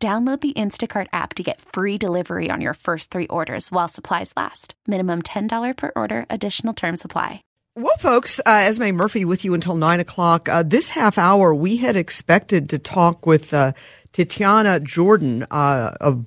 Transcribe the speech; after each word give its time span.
Download 0.00 0.40
the 0.40 0.52
Instacart 0.52 1.08
app 1.12 1.34
to 1.34 1.42
get 1.42 1.60
free 1.60 1.98
delivery 1.98 2.52
on 2.52 2.60
your 2.60 2.74
first 2.74 3.10
three 3.10 3.26
orders 3.26 3.72
while 3.72 3.88
supplies 3.88 4.32
last. 4.36 4.74
Minimum 4.86 5.22
$10 5.22 5.76
per 5.76 5.90
order, 5.96 6.24
additional 6.30 6.72
term 6.72 6.96
supply. 6.96 7.42
Well, 7.74 7.96
folks, 7.96 8.38
uh, 8.38 8.44
Esme 8.46 8.90
Murphy 8.90 9.24
with 9.24 9.44
you 9.44 9.54
until 9.54 9.74
nine 9.74 9.98
o'clock. 9.98 10.48
Uh, 10.48 10.62
this 10.62 10.90
half 10.90 11.18
hour, 11.18 11.52
we 11.52 11.78
had 11.78 11.96
expected 11.96 12.70
to 12.70 12.78
talk 12.78 13.26
with 13.26 13.52
uh, 13.52 13.72
Titania 14.12 14.78
Jordan. 14.78 15.44
Uh, 15.50 15.96
of 16.00 16.26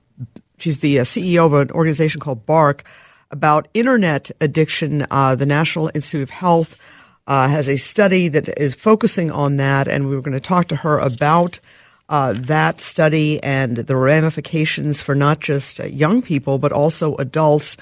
she's 0.58 0.80
the 0.80 1.00
uh, 1.00 1.04
CEO 1.04 1.46
of 1.46 1.54
an 1.54 1.72
organization 1.72 2.20
called 2.20 2.46
Bark 2.46 2.84
about 3.32 3.70
internet 3.74 4.32
addiction. 4.42 5.08
Uh, 5.10 5.36
the 5.36 5.46
National 5.46 5.90
Institute 5.96 6.24
of 6.24 6.30
Health 6.30 6.78
has 7.26 7.70
a 7.70 7.78
study 7.78 8.28
that 8.28 8.50
is 8.60 8.76
focusing 8.76 9.32
on 9.32 9.56
that, 9.56 9.88
and 9.88 10.10
we 10.10 10.16
were 10.16 10.22
going 10.22 10.34
to 10.34 10.42
talk 10.42 10.68
to 10.68 10.76
her 10.76 11.00
about 11.00 11.62
uh, 12.12 12.34
that 12.34 12.82
study 12.82 13.42
and 13.42 13.78
the 13.78 13.96
ramifications 13.96 15.02
for 15.02 15.16
not 15.16 15.40
just 15.40 15.80
uh, 15.80 15.86
young 15.86 16.22
people, 16.22 16.60
but 16.60 16.74
also 16.74 17.16
adults. 17.16 17.78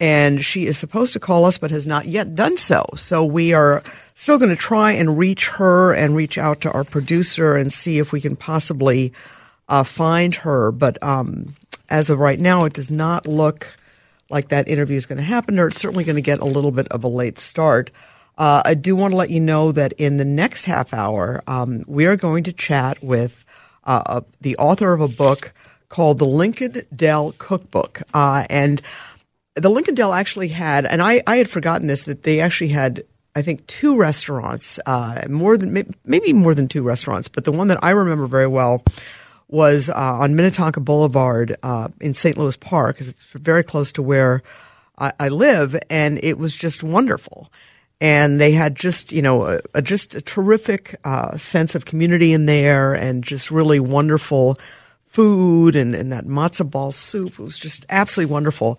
And 0.00 0.42
she 0.42 0.66
is 0.66 0.78
supposed 0.78 1.12
to 1.12 1.20
call 1.20 1.44
us, 1.44 1.58
but 1.58 1.70
has 1.70 1.86
not 1.86 2.06
yet 2.06 2.34
done 2.34 2.56
so. 2.56 2.86
So 2.96 3.22
we 3.22 3.52
are 3.52 3.82
still 4.14 4.38
going 4.38 4.50
to 4.50 4.56
try 4.56 4.92
and 4.92 5.18
reach 5.18 5.48
her 5.48 5.92
and 5.92 6.16
reach 6.16 6.38
out 6.38 6.62
to 6.62 6.72
our 6.72 6.84
producer 6.84 7.54
and 7.54 7.70
see 7.70 7.98
if 7.98 8.12
we 8.12 8.20
can 8.20 8.34
possibly 8.34 9.12
uh, 9.68 9.84
find 9.84 10.34
her. 10.36 10.72
But 10.72 11.02
um, 11.02 11.54
as 11.90 12.08
of 12.08 12.18
right 12.18 12.40
now, 12.40 12.64
it 12.64 12.72
does 12.72 12.90
not 12.90 13.26
look 13.26 13.76
like 14.30 14.48
that 14.48 14.68
interview 14.68 14.96
is 14.96 15.04
going 15.04 15.18
to 15.18 15.22
happen, 15.22 15.58
or 15.58 15.66
it's 15.66 15.78
certainly 15.78 16.04
going 16.04 16.16
to 16.16 16.22
get 16.22 16.40
a 16.40 16.46
little 16.46 16.72
bit 16.72 16.88
of 16.88 17.04
a 17.04 17.08
late 17.08 17.38
start. 17.38 17.90
Uh, 18.38 18.62
I 18.64 18.72
do 18.72 18.96
want 18.96 19.12
to 19.12 19.16
let 19.18 19.30
you 19.30 19.40
know 19.40 19.72
that 19.72 19.92
in 19.98 20.16
the 20.16 20.24
next 20.24 20.64
half 20.64 20.92
hour, 20.94 21.42
um, 21.46 21.84
we 21.86 22.06
are 22.06 22.16
going 22.16 22.44
to 22.44 22.52
chat 22.52 23.02
with 23.02 23.45
uh, 23.86 24.02
uh, 24.06 24.20
the 24.40 24.56
author 24.58 24.92
of 24.92 25.00
a 25.00 25.08
book 25.08 25.52
called 25.88 26.18
The 26.18 26.26
Lincoln 26.26 26.82
Del 26.94 27.32
Cookbook. 27.38 28.02
Uh, 28.12 28.44
and 28.50 28.82
the 29.54 29.70
Lincoln 29.70 29.94
Del 29.94 30.12
actually 30.12 30.48
had, 30.48 30.84
and 30.84 31.00
I, 31.00 31.22
I 31.26 31.36
had 31.36 31.48
forgotten 31.48 31.86
this, 31.86 32.02
that 32.04 32.24
they 32.24 32.40
actually 32.40 32.68
had, 32.68 33.04
I 33.34 33.42
think, 33.42 33.66
two 33.66 33.96
restaurants, 33.96 34.78
uh, 34.86 35.22
more 35.28 35.56
than 35.56 35.94
maybe 36.04 36.32
more 36.32 36.54
than 36.54 36.68
two 36.68 36.82
restaurants, 36.82 37.28
but 37.28 37.44
the 37.44 37.52
one 37.52 37.68
that 37.68 37.82
I 37.82 37.90
remember 37.90 38.26
very 38.26 38.48
well 38.48 38.84
was 39.48 39.88
uh, 39.88 39.94
on 39.94 40.34
Minnetonka 40.34 40.80
Boulevard 40.80 41.56
uh, 41.62 41.88
in 42.00 42.12
St. 42.12 42.36
Louis 42.36 42.56
Park, 42.56 42.96
because 42.96 43.08
it's 43.08 43.24
very 43.32 43.62
close 43.62 43.92
to 43.92 44.02
where 44.02 44.42
I, 44.98 45.12
I 45.20 45.28
live, 45.28 45.76
and 45.88 46.18
it 46.22 46.38
was 46.38 46.56
just 46.56 46.82
wonderful 46.82 47.50
and 48.00 48.40
they 48.40 48.52
had 48.52 48.74
just 48.74 49.12
you 49.12 49.22
know 49.22 49.44
a, 49.44 49.60
a 49.74 49.82
just 49.82 50.14
a 50.14 50.20
terrific 50.20 50.96
uh, 51.04 51.36
sense 51.36 51.74
of 51.74 51.84
community 51.84 52.32
in 52.32 52.46
there 52.46 52.94
and 52.94 53.24
just 53.24 53.50
really 53.50 53.80
wonderful 53.80 54.58
food 55.06 55.76
and, 55.76 55.94
and 55.94 56.12
that 56.12 56.26
matzo 56.26 56.70
ball 56.70 56.92
soup. 56.92 57.32
It 57.32 57.38
was 57.38 57.58
just 57.58 57.86
absolutely 57.88 58.32
wonderful. 58.32 58.78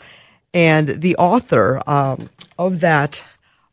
And 0.53 0.87
the 0.87 1.15
author 1.17 1.81
um, 1.87 2.29
of 2.59 2.79
that 2.81 3.23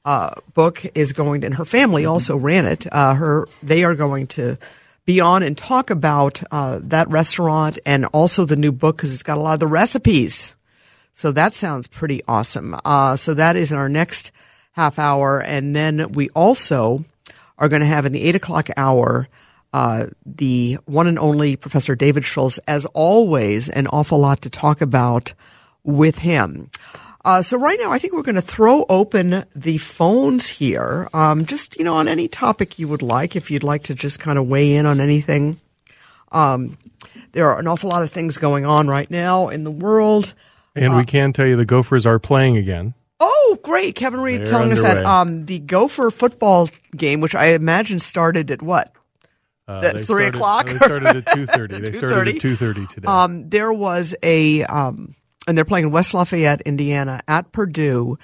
uh, 0.05 0.35
book 0.55 0.85
is 0.95 1.13
going 1.13 1.43
to, 1.43 1.47
and 1.47 1.57
her 1.57 1.65
family 1.65 2.05
also 2.05 2.37
ran 2.37 2.67
it 2.67 2.87
uh, 2.93 3.15
her 3.15 3.47
they 3.63 3.85
are 3.85 3.95
going 3.95 4.27
to 4.29 4.59
be 5.05 5.21
on 5.21 5.43
and 5.43 5.57
talk 5.57 5.91
about 5.91 6.43
uh, 6.51 6.79
that 6.83 7.09
restaurant 7.11 7.79
and 7.85 8.07
also 8.07 8.45
the 8.45 8.57
new 8.57 8.73
book 8.73 8.97
because 8.97 9.13
it's 9.13 9.23
got 9.23 9.39
a 9.39 9.41
lot 9.41 9.55
of 9.55 9.61
the 9.61 9.67
recipes. 9.67 10.55
So 11.13 11.31
that 11.33 11.55
sounds 11.55 11.87
pretty 11.87 12.23
awesome. 12.27 12.77
Uh, 12.85 13.17
so 13.17 13.35
that 13.35 13.57
is 13.57 13.73
our 13.73 13.89
next 13.89 14.33
half 14.75 14.99
hour. 14.99 15.41
And 15.41 15.75
then 15.75 16.13
we 16.13 16.31
also 16.31 17.05
are 17.59 17.69
going 17.69 17.81
to 17.81 17.87
have 17.87 18.07
in 18.07 18.13
the 18.13 18.23
eight 18.23 18.35
o'clock 18.35 18.69
hour 18.77 19.29
uh, 19.73 20.07
the 20.25 20.79
one 20.85 21.09
and 21.09 21.19
only 21.19 21.57
Professor 21.57 21.97
David 21.97 22.25
Schultz, 22.25 22.59
as 22.69 22.87
always, 22.87 23.69
an 23.69 23.89
awful 23.89 24.19
lot 24.19 24.43
to 24.43 24.51
talk 24.51 24.81
about 24.81 25.35
with 25.83 26.19
him. 26.19 26.71
Uh, 27.25 27.43
so 27.43 27.57
right 27.57 27.79
now, 27.81 27.91
I 27.91 27.99
think 27.99 28.13
we're 28.13 28.23
going 28.23 28.37
to 28.37 28.41
throw 28.41 28.85
open 28.89 29.45
the 29.57 29.79
phones 29.79 30.47
here, 30.47 31.09
um, 31.13 31.45
just 31.45 31.77
you 31.77 31.85
know, 31.85 31.97
on 31.97 32.07
any 32.07 32.29
topic 32.29 32.79
you 32.79 32.87
would 32.87 33.03
like. 33.03 33.35
If 33.35 33.51
you'd 33.51 33.65
like 33.65 33.85
to 33.85 33.95
just 33.97 34.21
kind 34.21 34.39
of 34.39 34.47
weigh 34.47 34.77
in 34.77 34.87
on 34.87 35.01
anything, 35.01 35.59
um, 36.31 36.79
there 37.33 37.51
are 37.51 37.59
an 37.59 37.67
awful 37.67 37.91
lot 37.91 38.05
of 38.05 38.13
things 38.13 38.37
going 38.37 38.65
on 38.65 38.87
right 38.87 39.11
now 39.11 39.49
in 39.49 39.65
the 39.65 39.73
world, 39.73 40.35
and 40.77 40.93
uh, 40.93 40.97
we 40.99 41.05
can 41.05 41.33
tell 41.33 41.47
you 41.47 41.57
the 41.57 41.65
Gophers 41.65 42.07
are 42.07 42.21
playing 42.21 42.59
again. 42.59 42.95
Oh, 43.21 43.59
great. 43.63 43.95
Kevin 43.95 44.21
Reed 44.21 44.41
They're 44.41 44.47
telling 44.47 44.71
underway. 44.71 44.89
us 44.89 44.95
that 44.95 45.07
um, 45.07 45.47
the 45.47 45.61
Gopher 45.61 46.11
football 46.11 46.69
game, 46.97 47.21
which 47.21 47.35
I 47.35 47.47
imagine 47.53 48.01
started 48.01 48.51
at 48.51 48.61
what? 48.63 48.93
Uh, 49.67 49.81
at 49.83 49.95
three 49.95 50.05
started, 50.05 50.35
o'clock. 50.35 50.67
they 50.67 50.77
started 50.77 51.17
at 51.17 51.27
two 51.35 51.47
thirty. 51.47 51.81
They 51.81 51.93
started 51.93 52.35
at 52.35 52.41
two 52.41 52.55
thirty 52.57 52.87
today. 52.87 53.07
Um, 53.07 53.49
there 53.49 53.73
was 53.73 54.15
a, 54.23 54.63
um, 54.65 55.15
and 55.47 55.57
they're 55.57 55.65
playing 55.65 55.87
in 55.87 55.91
West 55.91 56.13
Lafayette, 56.13 56.61
Indiana, 56.63 57.21
at 57.27 57.51
Purdue, 57.51 58.19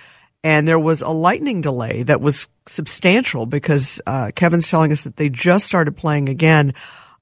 and 0.45 0.69
there 0.69 0.78
was 0.78 1.01
a 1.01 1.09
lightning 1.09 1.62
delay 1.62 2.03
that 2.03 2.21
was 2.21 2.49
substantial 2.67 3.47
because 3.47 4.03
uh, 4.07 4.33
Kevin's 4.34 4.69
telling 4.69 4.93
us 4.93 5.05
that 5.05 5.17
they 5.17 5.31
just 5.31 5.67
started 5.67 5.97
playing 5.97 6.28
again. 6.28 6.75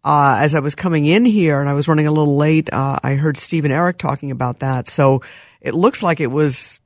Uh, 0.04 0.38
as 0.40 0.54
I 0.54 0.60
was 0.60 0.74
coming 0.74 1.04
in 1.06 1.24
here 1.24 1.60
and 1.60 1.68
I 1.68 1.74
was 1.74 1.86
running 1.86 2.06
a 2.06 2.12
little 2.12 2.36
late, 2.36 2.72
uh, 2.72 2.98
I 3.02 3.14
heard 3.14 3.36
Steve 3.36 3.64
and 3.64 3.74
Eric 3.74 3.98
talking 3.98 4.30
about 4.30 4.60
that. 4.60 4.88
So 4.88 5.22
it 5.60 5.74
looks 5.74 6.02
like 6.02 6.20
it 6.20 6.30
was 6.30 6.80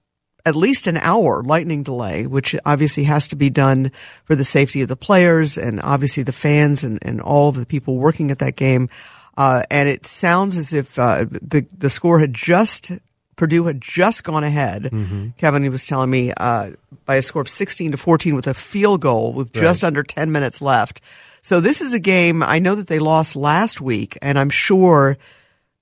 at 0.44 0.56
least 0.56 0.86
an 0.86 0.96
hour 0.96 1.42
lightning 1.42 1.82
delay, 1.82 2.26
which 2.26 2.56
obviously 2.64 3.04
has 3.04 3.28
to 3.28 3.36
be 3.36 3.50
done 3.50 3.92
for 4.24 4.34
the 4.34 4.44
safety 4.44 4.82
of 4.82 4.88
the 4.88 4.96
players 4.96 5.56
and 5.56 5.80
obviously 5.82 6.22
the 6.22 6.32
fans 6.32 6.84
and, 6.84 6.98
and 7.02 7.20
all 7.20 7.48
of 7.48 7.56
the 7.56 7.66
people 7.66 7.96
working 7.96 8.30
at 8.30 8.38
that 8.40 8.56
game. 8.56 8.88
Uh, 9.36 9.62
and 9.70 9.88
it 9.88 10.06
sounds 10.06 10.56
as 10.56 10.72
if 10.72 10.98
uh, 10.98 11.24
the 11.30 11.66
the 11.78 11.88
score 11.88 12.18
had 12.18 12.34
just 12.34 12.90
Purdue 13.36 13.64
had 13.64 13.80
just 13.80 14.24
gone 14.24 14.44
ahead. 14.44 14.84
Mm-hmm. 14.84 15.28
Kevin 15.38 15.62
he 15.62 15.68
was 15.68 15.86
telling 15.86 16.10
me 16.10 16.32
uh, 16.36 16.72
by 17.06 17.16
a 17.16 17.22
score 17.22 17.40
of 17.42 17.48
sixteen 17.48 17.92
to 17.92 17.96
fourteen 17.96 18.34
with 18.34 18.46
a 18.46 18.54
field 18.54 19.00
goal 19.00 19.32
with 19.32 19.56
right. 19.56 19.62
just 19.62 19.84
under 19.84 20.02
ten 20.02 20.32
minutes 20.32 20.60
left. 20.60 21.00
So 21.40 21.60
this 21.60 21.80
is 21.80 21.92
a 21.92 21.98
game 21.98 22.42
I 22.42 22.58
know 22.58 22.74
that 22.74 22.88
they 22.88 22.98
lost 22.98 23.34
last 23.34 23.80
week, 23.80 24.18
and 24.20 24.38
I'm 24.38 24.50
sure 24.50 25.16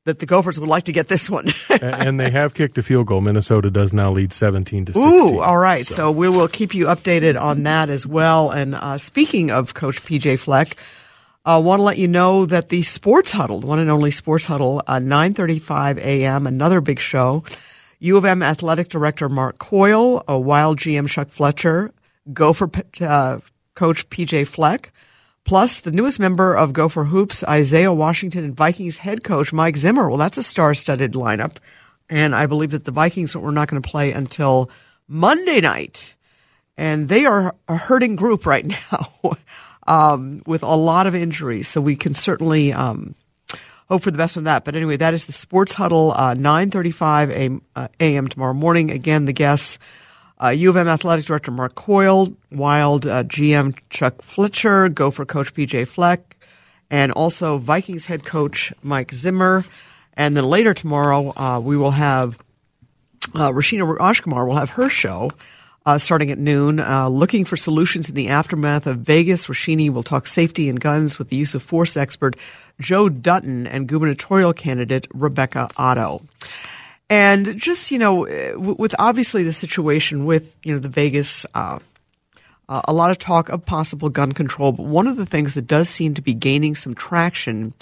that 0.05 0.19
the 0.19 0.27
Gophers 0.27 0.59
would 0.59 0.69
like 0.69 0.85
to 0.85 0.93
get 0.93 1.09
this 1.09 1.29
one. 1.29 1.49
and 1.69 2.19
they 2.19 2.31
have 2.31 2.55
kicked 2.55 2.79
a 2.79 2.83
field 2.83 3.07
goal. 3.07 3.21
Minnesota 3.21 3.71
does 3.71 3.93
now 3.93 4.11
lead 4.11 4.33
17 4.33 4.87
to 4.87 4.93
16. 4.93 5.13
Ooh, 5.13 5.41
all 5.41 5.59
right. 5.59 5.87
So. 5.87 5.95
so 5.95 6.11
we 6.11 6.29
will 6.29 6.49
keep 6.49 6.75
you 6.75 6.87
updated 6.87 7.41
on 7.41 7.63
that 7.65 7.91
as 7.91 8.07
well. 8.07 8.51
And 8.51 8.75
uh, 8.75 8.99
speaking 8.99 9.51
of 9.51 9.75
Coach 9.75 10.03
PJ 10.03 10.39
Fleck, 10.39 10.77
I 11.45 11.57
uh, 11.57 11.61
want 11.61 11.81
to 11.81 11.85
let 11.85 11.99
you 11.99 12.09
know 12.09 12.47
that 12.47 12.69
the 12.69 12.83
Sports 12.83 13.33
Huddle, 13.33 13.61
the 13.61 13.67
one 13.67 13.79
and 13.79 13.91
only 13.91 14.11
Sports 14.11 14.45
Huddle, 14.45 14.83
uh, 14.87 14.99
9.35 14.99 15.99
a.m., 15.99 16.47
another 16.47 16.81
big 16.81 17.01
show. 17.01 17.45
U 17.99 18.17
of 18.17 18.25
M 18.25 18.43
Athletic 18.43 18.89
Director 18.89 19.29
Mark 19.29 19.59
Coyle, 19.59 20.25
a 20.27 20.39
Wild 20.39 20.79
GM 20.79 21.09
Chuck 21.09 21.31
Fletcher, 21.31 21.93
Gopher 22.33 22.71
uh, 23.01 23.41
Coach 23.75 24.09
PJ 24.09 24.47
Fleck, 24.47 24.93
Plus, 25.51 25.81
the 25.81 25.91
newest 25.91 26.21
member 26.21 26.57
of 26.57 26.73
Gopher 26.73 27.03
Hoops, 27.03 27.43
Isaiah 27.43 27.93
Washington, 27.93 28.45
and 28.45 28.57
Vikings 28.57 28.99
head 28.99 29.25
coach 29.25 29.53
Mike 29.53 29.77
Zimmer. 29.77 30.09
Well, 30.09 30.17
that's 30.17 30.39
a 30.39 30.45
star 30.45 30.75
studded 30.75 31.15
lineup. 31.15 31.57
And 32.09 32.37
I 32.37 32.47
believe 32.47 32.71
that 32.71 32.85
the 32.85 32.93
Vikings 32.93 33.35
were 33.35 33.51
not 33.51 33.67
going 33.67 33.83
to 33.83 33.89
play 33.89 34.13
until 34.13 34.71
Monday 35.09 35.61
night. 35.61 36.15
And 36.77 37.09
they 37.09 37.27
are 37.27 37.57
a 37.67 37.77
hurting 37.77 38.15
group 38.15 38.47
right 38.47 38.65
now 38.93 39.37
um, 39.89 40.45
with 40.47 40.63
a 40.63 40.77
lot 40.77 41.09
of 41.09 41.17
injuries. 41.17 41.67
So 41.67 41.81
we 41.81 41.97
can 41.97 42.15
certainly 42.15 42.73
um, 42.73 43.17
hope 43.89 44.03
for 44.03 44.13
the 44.13 44.19
best 44.19 44.37
on 44.37 44.45
that. 44.45 44.65
But 44.65 44.77
anyway, 44.77 44.99
that 44.99 45.15
is 45.15 45.25
the 45.25 45.33
Sports 45.33 45.73
Huddle, 45.73 46.13
uh, 46.13 46.37
9.35 46.37 47.31
a.m. 47.31 47.63
Uh, 47.75 47.89
a.m. 47.99 48.29
tomorrow 48.29 48.55
morning. 48.55 48.93
Again, 48.93 49.25
the 49.25 49.33
guests 49.33 49.81
uh, 50.43 50.49
U 50.49 50.71
of 50.71 50.77
M 50.77 50.89
Athletic 50.89 51.27
Director 51.27 51.51
Mark 51.51 51.75
Coyle, 51.75 52.35
Wild 52.51 53.07
uh, 53.07 53.25
GM 53.25 53.77
Chuck 53.91 54.23
Fletcher, 54.23 54.89
Gopher 54.89 55.25
Coach 55.25 55.55
PJ 55.55 55.87
Fleck, 55.89 56.37
and 56.91 57.13
also 57.13 57.59
Vikings 57.59 58.07
head 58.07 58.25
coach 58.25 58.73
Mike 58.83 59.13
Zimmer. 59.13 59.65
And 60.15 60.37
then 60.37 60.45
later 60.45 60.75
tomorrow, 60.75 61.33
uh, 61.37 61.61
we 61.61 61.77
will 61.77 61.93
have 61.93 62.39
uh, 63.35 63.51
Roshini 63.51 63.97
Rajkumar 63.99 64.47
will 64.47 64.57
have 64.57 64.71
her 64.71 64.89
show. 64.89 65.31
uh, 65.87 65.99
starting 65.99 66.31
at 66.31 66.39
noon. 66.39 66.81
Uh, 66.81 67.09
looking 67.09 67.45
for 67.45 67.57
solutions 67.57 68.09
in 68.09 68.15
the 68.15 68.29
aftermath 68.29 68.87
of 68.87 68.99
Vegas. 68.99 69.47
Roshini 69.47 69.91
will 69.91 70.03
talk 70.03 70.27
safety 70.27 70.69
and 70.69 70.81
guns 70.81 71.19
with 71.19 71.29
the 71.29 71.37
use 71.37 71.55
of 71.55 71.63
force 71.63 71.97
expert 71.97 72.37
Joe 72.81 73.09
Dutton 73.09 73.67
and 73.67 73.89
gubernatorial 73.89 74.53
candidate 74.53 75.07
Rebecca 75.13 75.71
Otto. 75.77 76.23
And 77.11 77.59
just, 77.59 77.91
you 77.91 77.99
know, 77.99 78.21
with 78.57 78.95
obviously 79.01 79.43
the 79.43 79.53
situation 79.53 80.25
with, 80.27 80.55
you 80.63 80.73
know, 80.73 80.79
the 80.79 80.89
Vegas, 80.89 81.45
uh, 81.57 81.81
uh, 82.69 82.83
a 82.87 82.93
lot 82.93 83.11
of 83.11 83.19
talk 83.19 83.49
of 83.49 83.67
possible 83.67 84.09
gun 84.09 84.31
control, 84.31 84.71
but 84.71 84.87
one 84.87 85.09
of 85.09 85.17
the 85.17 85.27
things 85.27 85.55
that 85.55 85.67
does 85.67 85.89
seem 85.89 86.15
to 86.15 86.23
be 86.23 86.33
gaining 86.33 86.77
some 86.77 86.95
traction 86.95 87.75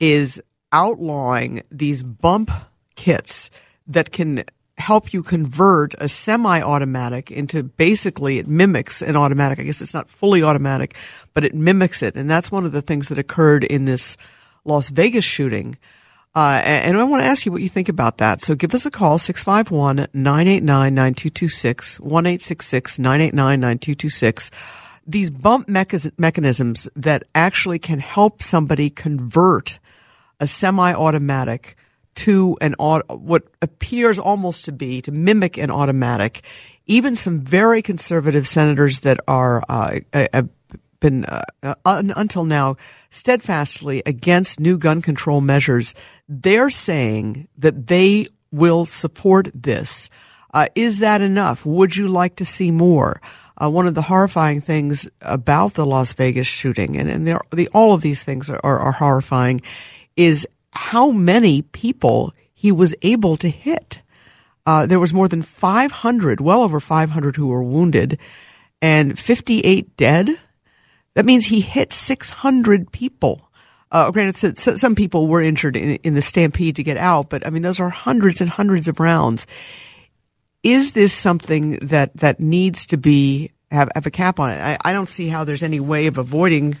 is 0.00 0.42
outlawing 0.72 1.62
these 1.70 2.02
bump 2.02 2.50
kits 2.96 3.52
that 3.86 4.10
can 4.10 4.44
help 4.78 5.12
you 5.12 5.22
convert 5.22 5.94
a 5.98 6.08
semi-automatic 6.08 7.30
into 7.30 7.62
basically 7.62 8.38
it 8.38 8.48
mimics 8.48 9.00
an 9.00 9.16
automatic. 9.16 9.60
I 9.60 9.62
guess 9.62 9.80
it's 9.80 9.94
not 9.94 10.10
fully 10.10 10.42
automatic, 10.42 10.96
but 11.34 11.44
it 11.44 11.54
mimics 11.54 12.02
it. 12.02 12.16
And 12.16 12.28
that's 12.28 12.50
one 12.50 12.66
of 12.66 12.72
the 12.72 12.82
things 12.82 13.08
that 13.08 13.18
occurred 13.18 13.62
in 13.62 13.84
this 13.84 14.16
Las 14.64 14.90
Vegas 14.90 15.24
shooting. 15.24 15.78
Uh, 16.36 16.60
and 16.62 16.96
I 16.98 17.04
want 17.04 17.22
to 17.22 17.26
ask 17.26 17.46
you 17.46 17.52
what 17.52 17.62
you 17.62 17.70
think 17.70 17.88
about 17.88 18.18
that. 18.18 18.42
So 18.42 18.54
give 18.54 18.74
us 18.74 18.84
a 18.84 18.90
call, 18.90 19.18
651-989-9226, 19.18 22.00
1-866-989-9226. 22.00 24.50
These 25.06 25.30
bump 25.30 25.66
mechanisms 25.66 26.90
that 26.94 27.24
actually 27.34 27.78
can 27.78 28.00
help 28.00 28.42
somebody 28.42 28.90
convert 28.90 29.78
a 30.38 30.46
semi-automatic 30.46 31.78
to 32.16 32.58
an 32.60 32.74
what 32.78 33.44
appears 33.62 34.18
almost 34.18 34.66
to 34.66 34.72
be 34.72 35.00
to 35.02 35.12
mimic 35.12 35.56
an 35.56 35.70
automatic. 35.70 36.42
Even 36.86 37.16
some 37.16 37.40
very 37.40 37.80
conservative 37.80 38.46
senators 38.46 39.00
that 39.00 39.18
are 39.26 39.62
uh, 39.68 40.00
have 40.12 40.50
been 41.06 41.24
uh, 41.24 41.74
un- 41.84 42.12
until 42.16 42.44
now 42.44 42.76
steadfastly 43.10 44.02
against 44.04 44.58
new 44.58 44.76
gun 44.76 45.00
control 45.00 45.40
measures. 45.40 45.94
They're 46.28 46.70
saying 46.70 47.46
that 47.58 47.86
they 47.86 48.26
will 48.50 48.86
support 48.86 49.50
this. 49.54 50.10
Uh, 50.52 50.66
is 50.74 50.98
that 50.98 51.20
enough? 51.20 51.64
Would 51.64 51.96
you 51.96 52.08
like 52.08 52.36
to 52.36 52.44
see 52.44 52.72
more? 52.72 53.20
Uh, 53.62 53.70
one 53.70 53.86
of 53.86 53.94
the 53.94 54.02
horrifying 54.02 54.60
things 54.60 55.08
about 55.22 55.74
the 55.74 55.86
Las 55.86 56.12
Vegas 56.12 56.46
shooting, 56.46 56.96
and, 56.96 57.08
and 57.08 57.40
the, 57.52 57.68
all 57.68 57.94
of 57.94 58.02
these 58.02 58.22
things 58.24 58.50
are, 58.50 58.60
are, 58.64 58.78
are 58.78 58.92
horrifying, 58.92 59.62
is 60.16 60.46
how 60.72 61.10
many 61.10 61.62
people 61.62 62.34
he 62.52 62.72
was 62.72 62.94
able 63.02 63.36
to 63.36 63.48
hit. 63.48 64.00
Uh, 64.66 64.84
there 64.84 64.98
was 64.98 65.14
more 65.14 65.28
than 65.28 65.42
500, 65.42 66.40
well 66.40 66.62
over 66.62 66.80
500 66.80 67.36
who 67.36 67.46
were 67.46 67.62
wounded 67.62 68.18
and 68.82 69.18
58 69.18 69.96
dead. 69.96 70.38
That 71.16 71.24
means 71.24 71.46
he 71.46 71.62
hit 71.62 71.94
600 71.94 72.92
people. 72.92 73.50
Uh, 73.90 74.10
granted, 74.10 74.58
some 74.58 74.94
people 74.94 75.28
were 75.28 75.40
injured 75.40 75.74
in, 75.74 75.96
in 75.96 76.12
the 76.12 76.20
stampede 76.20 76.76
to 76.76 76.82
get 76.82 76.98
out, 76.98 77.30
but 77.30 77.46
I 77.46 77.50
mean, 77.50 77.62
those 77.62 77.80
are 77.80 77.88
hundreds 77.88 78.42
and 78.42 78.50
hundreds 78.50 78.86
of 78.86 79.00
rounds. 79.00 79.46
Is 80.62 80.92
this 80.92 81.14
something 81.14 81.78
that, 81.78 82.14
that 82.18 82.38
needs 82.38 82.84
to 82.86 82.98
be, 82.98 83.50
have, 83.70 83.88
have 83.94 84.04
a 84.04 84.10
cap 84.10 84.38
on 84.38 84.52
it? 84.52 84.60
I, 84.60 84.76
I 84.84 84.92
don't 84.92 85.08
see 85.08 85.28
how 85.28 85.44
there's 85.44 85.62
any 85.62 85.80
way 85.80 86.06
of 86.06 86.18
avoiding 86.18 86.76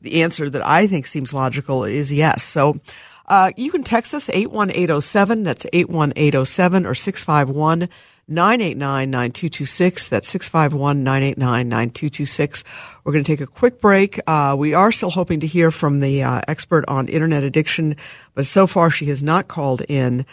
the 0.00 0.22
answer 0.22 0.48
that 0.48 0.66
I 0.66 0.86
think 0.86 1.06
seems 1.06 1.34
logical 1.34 1.84
is 1.84 2.10
yes. 2.10 2.42
So, 2.42 2.80
uh, 3.26 3.52
you 3.58 3.70
can 3.70 3.84
text 3.84 4.14
us 4.14 4.30
81807. 4.30 5.42
That's 5.42 5.66
81807 5.72 6.86
or 6.86 6.94
651 6.94 7.88
989 8.30 9.10
9226. 9.10 10.08
That's 10.08 10.28
651 10.28 11.02
989 11.02 11.68
9226. 11.68 12.64
We're 13.04 13.12
going 13.12 13.24
to 13.24 13.30
take 13.30 13.40
a 13.40 13.46
quick 13.46 13.80
break. 13.80 14.20
Uh, 14.26 14.54
we 14.58 14.72
are 14.72 14.92
still 14.92 15.10
hoping 15.10 15.40
to 15.40 15.46
hear 15.46 15.70
from 15.70 16.00
the 16.00 16.22
uh, 16.22 16.40
expert 16.48 16.84
on 16.88 17.08
internet 17.08 17.44
addiction, 17.44 17.96
but 18.34 18.46
so 18.46 18.66
far 18.66 18.90
she 18.90 19.06
has 19.06 19.22
not 19.22 19.48
called 19.48 19.82
in. 19.88 20.24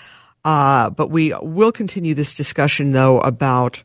Uh, 0.45 0.89
but 0.91 1.09
we 1.09 1.33
will 1.41 1.71
continue 1.71 2.13
this 2.13 2.33
discussion, 2.33 2.91
though, 2.93 3.19
about 3.19 3.83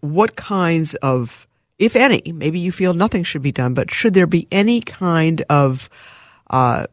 what 0.00 0.36
kinds 0.36 0.94
of, 0.96 1.46
if 1.78 1.96
any, 1.96 2.32
maybe 2.32 2.58
you 2.58 2.72
feel 2.72 2.92
nothing 2.92 3.24
should 3.24 3.42
be 3.42 3.52
done, 3.52 3.72
but 3.72 3.90
should 3.90 4.12
there 4.12 4.26
be 4.26 4.46
any 4.50 4.80
kind 4.80 5.42
of 5.48 5.88
uh, 6.50 6.86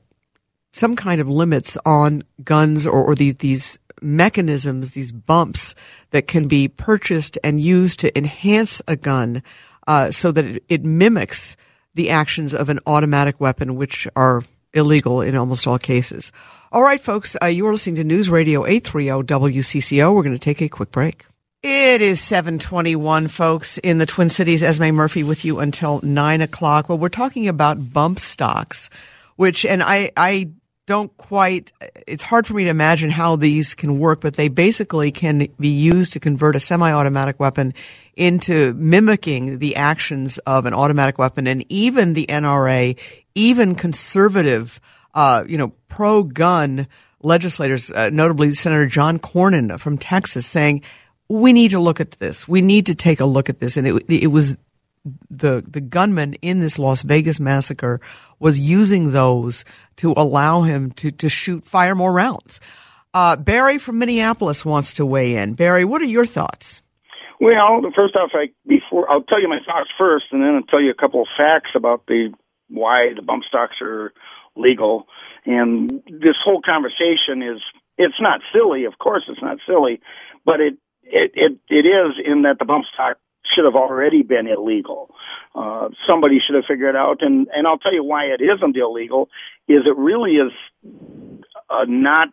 some 0.72 0.96
kind 0.96 1.20
of 1.20 1.28
limits 1.28 1.78
on 1.86 2.24
guns 2.44 2.86
or, 2.86 3.04
or 3.04 3.16
these 3.16 3.36
these 3.36 3.80
mechanisms, 4.02 4.92
these 4.92 5.12
bumps 5.12 5.76
that 6.12 6.28
can 6.28 6.48
be 6.48 6.68
purchased 6.68 7.38
and 7.44 7.62
used 7.62 8.00
to 8.00 8.18
enhance 8.18 8.82
a 8.88 8.96
gun 8.96 9.44
uh, 9.88 10.12
so 10.12 10.32
that 10.32 10.46
it, 10.46 10.64
it, 10.70 10.86
mimics 10.86 11.56
the 11.96 12.10
actions 12.10 12.54
of 12.54 12.70
an 12.70 12.80
automatic 12.86 13.40
weapon, 13.40 13.76
which 13.76 14.08
are 14.16 14.44
illegal 14.74 15.22
in 15.22 15.36
almost 15.36 15.66
all 15.68 15.80
cases. 15.80 16.32
All 16.72 16.84
right, 16.84 17.02
folks, 17.02 17.36
uh, 17.42 17.48
you 17.48 17.66
are 17.66 17.72
listening 17.72 17.96
to 17.96 18.04
News 18.04 18.30
Radio 18.30 18.66
830 18.66 19.26
WCCO. 19.26 20.14
We're 20.14 20.24
going 20.24 20.36
to 20.36 20.40
take 20.40 20.62
a 20.62 20.70
quick 20.70 20.92
break. 20.92 21.26
It 21.62 22.02
is 22.02 22.22
721, 22.22 23.28
folks, 23.28 23.80
in 23.80 23.98
the 23.98 24.06
Twin 24.06 24.30
Cities. 24.30 24.64
Esme 24.64 24.92
Murphy 24.92 25.24
with 25.24 25.44
you 25.44 25.60
until 25.60 26.00
9 26.02 26.42
o'clock. 26.42 26.88
Well, 26.88 26.98
we're 26.98 27.10
talking 27.10 27.50
about 27.50 27.92
bump 27.92 28.20
stocks, 28.20 28.90
which, 29.36 29.66
and 29.66 29.84
I, 29.84 30.12
I 30.16 30.52
don't 30.90 31.16
quite, 31.18 31.72
it's 32.08 32.24
hard 32.24 32.48
for 32.48 32.56
me 32.56 32.64
to 32.64 32.70
imagine 32.72 33.12
how 33.12 33.36
these 33.36 33.76
can 33.76 34.00
work, 34.00 34.22
but 34.22 34.34
they 34.34 34.48
basically 34.48 35.12
can 35.12 35.48
be 35.60 35.68
used 35.68 36.14
to 36.14 36.20
convert 36.20 36.56
a 36.56 36.60
semi-automatic 36.60 37.40
weapon 37.40 37.76
into 38.16 38.74
mimicking 38.74 39.60
the 39.60 39.76
actions 39.76 40.40
of 40.40 40.66
an 40.66 40.74
automatic 40.74 41.20
weapon. 41.20 41.46
And 41.46 41.64
even 41.70 42.14
the 42.14 42.26
NRA, 42.26 42.98
even 43.36 43.76
conservative, 43.76 44.82
uh, 45.14 45.44
you 45.48 45.60
know, 45.60 45.74
pro-gun 45.90 46.88
legislators, 47.22 47.92
uh, 47.92 48.10
notably 48.12 48.56
Senator 48.56 48.88
John 48.88 49.20
Cornyn 49.20 49.80
from 49.80 50.00
Texas 50.00 50.48
saying, 50.48 50.82
we 51.28 51.54
need 51.54 51.70
to 51.70 51.80
look 51.80 52.02
at 52.02 52.14
this. 52.14 52.48
We 52.48 52.64
need 52.64 52.88
to 52.88 52.96
take 52.96 53.20
a 53.20 53.26
look 53.26 53.48
at 53.48 53.60
this. 53.60 53.78
And 53.78 53.86
it, 53.86 54.06
it 54.10 54.32
was 54.32 54.58
the 55.30 55.64
the 55.66 55.82
gunman 55.82 56.34
in 56.36 56.60
this 56.60 56.80
Las 56.80 57.02
Vegas 57.04 57.40
massacre 57.40 58.02
was 58.40 58.60
using 58.60 59.12
those 59.12 59.66
to 59.98 60.14
allow 60.18 60.64
him 60.64 60.92
to 60.92 61.12
to 61.12 61.30
shoot 61.30 61.66
fire 61.66 61.96
more 61.96 62.12
rounds. 62.12 62.60
Uh, 63.14 63.36
Barry 63.36 63.78
from 63.78 63.98
Minneapolis 63.98 64.64
wants 64.64 64.94
to 64.96 65.06
weigh 65.06 65.36
in. 65.36 65.54
Barry, 65.54 65.84
what 65.84 66.02
are 66.02 66.06
your 66.06 66.26
thoughts? 66.26 66.84
Well, 67.40 67.82
first 67.96 68.16
off, 68.16 68.32
I 68.34 68.48
before 68.68 69.10
I'll 69.10 69.24
tell 69.24 69.42
you 69.42 69.48
my 69.48 69.60
thoughts 69.66 69.90
first, 69.98 70.26
and 70.32 70.42
then 70.42 70.56
I'll 70.56 70.64
tell 70.64 70.82
you 70.82 70.92
a 70.92 71.02
couple 71.02 71.22
of 71.22 71.28
facts 71.38 71.72
about 71.76 72.06
the 72.08 72.34
why 72.68 73.14
the 73.16 73.22
bump 73.22 73.44
stocks 73.48 73.78
are 73.82 74.14
legal. 74.56 75.08
And 75.46 75.90
this 76.06 76.36
whole 76.44 76.62
conversation 76.62 77.42
is 77.42 77.62
it's 77.98 78.20
not 78.20 78.42
silly, 78.54 78.86
of 78.86 78.98
course, 79.00 79.24
it's 79.30 79.42
not 79.42 79.58
silly, 79.66 80.02
but 80.46 80.60
it 80.60 80.78
it 81.04 81.32
it, 81.34 81.58
it 81.70 81.86
is 81.88 82.16
in 82.24 82.44
that 82.44 82.60
the 82.60 82.66
bump 82.66 82.86
stock 82.94 83.18
should 83.54 83.66
have 83.66 83.76
already 83.76 84.24
been 84.24 84.48
illegal. 84.48 85.14
Uh, 85.56 85.90
somebody 86.08 86.40
should 86.46 86.56
have 86.56 86.66
figured 86.68 86.96
out, 86.96 87.22
and 87.22 87.48
and 87.54 87.68
I'll 87.68 87.78
tell 87.78 87.94
you 87.94 88.04
why 88.04 88.26
it 88.26 88.42
isn't 88.42 88.78
illegal. 88.78 89.30
Is 89.68 89.82
it 89.86 89.98
really 89.98 90.34
is 90.34 90.52
uh, 91.70 91.86
not. 91.88 92.30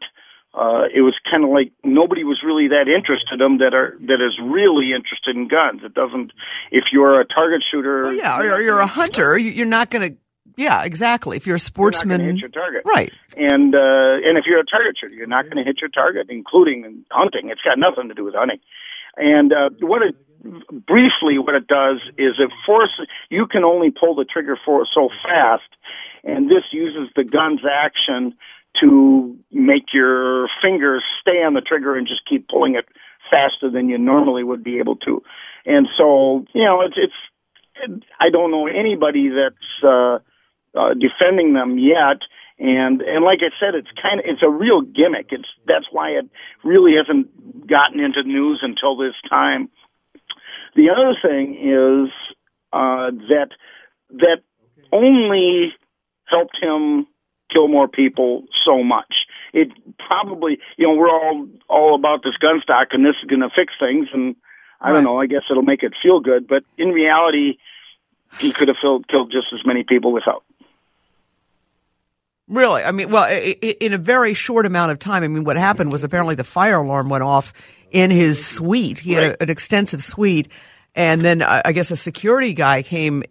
Uh, 0.54 0.88
it 0.94 1.02
was 1.02 1.14
kind 1.30 1.44
of 1.44 1.50
like 1.50 1.70
nobody 1.84 2.24
was 2.24 2.40
really 2.42 2.68
that 2.68 2.88
interested 2.88 3.34
in 3.34 3.38
them 3.38 3.58
that 3.58 3.74
are 3.74 3.96
that 4.00 4.24
is 4.24 4.38
really 4.42 4.92
interested 4.96 5.36
in 5.36 5.48
guns. 5.48 5.82
It 5.84 5.92
doesn't. 5.92 6.32
If 6.70 6.84
you're 6.92 7.20
a 7.20 7.26
target 7.26 7.62
shooter, 7.70 8.02
well, 8.04 8.12
yeah, 8.14 8.40
or 8.40 8.60
you're 8.60 8.78
a 8.78 8.86
hunter, 8.86 9.36
you're 9.36 9.66
not 9.66 9.90
going 9.90 10.12
to. 10.12 10.16
Yeah, 10.56 10.84
exactly. 10.84 11.36
If 11.36 11.46
you're 11.46 11.56
a 11.56 11.60
sportsman, 11.60 12.22
you're 12.22 12.32
hit 12.32 12.40
your 12.40 12.50
target, 12.50 12.82
right? 12.86 13.12
And 13.36 13.74
uh, 13.74 14.24
and 14.24 14.38
if 14.38 14.44
you're 14.46 14.60
a 14.60 14.64
target 14.64 14.96
shooter, 14.98 15.14
you're 15.14 15.26
not 15.26 15.44
going 15.44 15.58
to 15.58 15.64
hit 15.64 15.82
your 15.82 15.90
target, 15.90 16.28
including 16.30 17.04
hunting. 17.10 17.50
It's 17.50 17.60
got 17.60 17.78
nothing 17.78 18.08
to 18.08 18.14
do 18.14 18.24
with 18.24 18.34
hunting. 18.34 18.60
And 19.16 19.52
uh, 19.52 19.70
what 19.80 20.02
it 20.02 20.14
briefly, 20.70 21.38
what 21.38 21.54
it 21.54 21.66
does 21.66 22.00
is 22.18 22.34
it 22.38 22.50
forces 22.64 23.06
you 23.30 23.46
can 23.46 23.64
only 23.64 23.90
pull 23.90 24.14
the 24.14 24.24
trigger 24.24 24.58
for 24.64 24.86
so 24.92 25.08
fast, 25.22 25.68
and 26.24 26.48
this 26.48 26.64
uses 26.72 27.12
the 27.14 27.24
gun's 27.24 27.62
action 27.64 28.34
to 28.80 29.36
make 29.50 29.84
your 29.92 30.48
fingers 30.62 31.02
stay 31.20 31.42
on 31.42 31.54
the 31.54 31.60
trigger 31.60 31.96
and 31.96 32.06
just 32.06 32.28
keep 32.28 32.48
pulling 32.48 32.74
it 32.74 32.84
faster 33.30 33.70
than 33.70 33.88
you 33.88 33.98
normally 33.98 34.44
would 34.44 34.62
be 34.62 34.78
able 34.78 34.96
to. 34.96 35.22
And 35.64 35.88
so, 35.96 36.44
you 36.54 36.64
know, 36.64 36.82
it's 36.82 36.96
it's 36.96 38.02
I 38.20 38.30
don't 38.30 38.50
know 38.50 38.66
anybody 38.66 39.28
that's 39.28 39.84
uh, 39.84 40.18
uh, 40.78 40.94
defending 40.94 41.52
them 41.54 41.78
yet. 41.78 42.20
And 42.58 43.02
and 43.02 43.24
like 43.24 43.40
I 43.42 43.52
said, 43.60 43.74
it's 43.74 43.90
kind 44.00 44.20
of 44.20 44.26
it's 44.26 44.42
a 44.42 44.48
real 44.48 44.80
gimmick. 44.80 45.28
It's 45.30 45.48
that's 45.66 45.86
why 45.90 46.10
it 46.10 46.26
really 46.64 46.92
hasn't 46.96 47.66
gotten 47.66 48.00
into 48.00 48.22
news 48.22 48.60
until 48.62 48.96
this 48.96 49.14
time. 49.28 49.68
The 50.76 50.90
other 50.90 51.16
thing 51.20 51.54
is 51.54 52.12
uh, 52.72 53.10
that 53.28 53.48
that 54.10 54.42
only 54.92 55.72
helped 56.26 56.58
him 56.60 57.06
kill 57.50 57.68
more 57.68 57.88
people 57.88 58.44
so 58.64 58.82
much. 58.82 59.26
It 59.52 59.68
probably, 60.06 60.58
you 60.76 60.86
know, 60.86 60.94
we're 60.94 61.10
all 61.10 61.48
all 61.68 61.94
about 61.94 62.22
this 62.22 62.36
gun 62.36 62.60
stock 62.62 62.88
and 62.92 63.04
this 63.04 63.14
is 63.22 63.28
going 63.28 63.40
to 63.40 63.48
fix 63.48 63.72
things, 63.80 64.08
and 64.12 64.36
I 64.80 64.92
don't 64.92 65.04
know. 65.04 65.18
I 65.18 65.26
guess 65.26 65.42
it'll 65.50 65.62
make 65.62 65.82
it 65.82 65.94
feel 66.02 66.20
good, 66.20 66.46
but 66.46 66.62
in 66.76 66.88
reality, 66.88 67.56
he 68.38 68.52
could 68.52 68.68
have 68.68 68.76
killed, 68.80 69.08
killed 69.08 69.32
just 69.32 69.46
as 69.54 69.60
many 69.64 69.82
people 69.82 70.12
without. 70.12 70.44
Really? 72.48 72.84
I 72.84 72.92
mean, 72.92 73.10
well, 73.10 73.28
in 73.28 73.92
a 73.92 73.98
very 73.98 74.34
short 74.34 74.66
amount 74.66 74.92
of 74.92 75.00
time. 75.00 75.24
I 75.24 75.28
mean, 75.28 75.42
what 75.42 75.56
happened 75.56 75.90
was 75.90 76.04
apparently 76.04 76.36
the 76.36 76.44
fire 76.44 76.76
alarm 76.76 77.08
went 77.08 77.24
off 77.24 77.52
in 77.90 78.10
his 78.10 78.44
suite. 78.44 78.98
He 78.98 79.12
had 79.12 79.24
a, 79.24 79.42
an 79.42 79.50
extensive 79.50 80.02
suite, 80.02 80.48
and 80.94 81.22
then 81.22 81.42
uh, 81.42 81.62
I 81.64 81.72
guess 81.72 81.90
a 81.90 81.96
security 81.96 82.52
guy 82.54 82.82
came 82.82 83.22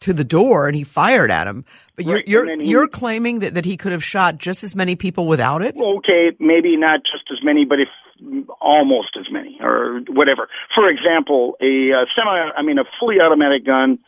to 0.00 0.12
the 0.12 0.24
door 0.24 0.66
and 0.66 0.74
he 0.74 0.82
fired 0.82 1.30
at 1.30 1.46
him. 1.46 1.64
But 1.94 2.06
you're 2.06 2.14
Right, 2.16 2.26
you're, 2.28 2.40
and 2.42 2.50
then 2.50 2.60
he- 2.60 2.70
you're 2.72 2.88
claiming 2.88 3.38
that, 3.38 3.54
that 3.54 3.64
he 3.64 3.76
could 3.76 3.92
have 3.92 4.02
shot 4.02 4.36
just 4.38 4.64
as 4.64 4.74
many 4.74 4.96
people 4.96 5.26
without 5.28 5.62
it. 5.62 5.76
Okay, 5.76 6.32
maybe 6.40 6.76
not 6.76 7.00
just 7.04 7.24
as 7.30 7.38
many, 7.44 7.64
but 7.64 7.78
if 7.78 7.88
almost 8.60 9.16
as 9.18 9.26
many 9.30 9.58
or 9.60 10.00
whatever. 10.08 10.48
For 10.74 10.88
example, 10.88 11.56
a 11.60 11.92
uh, 11.92 12.04
semi, 12.16 12.30
I 12.56 12.62
mean, 12.62 12.78
a 12.78 12.84
fully 12.98 13.16
automatic 13.20 13.64
gun, 13.64 13.98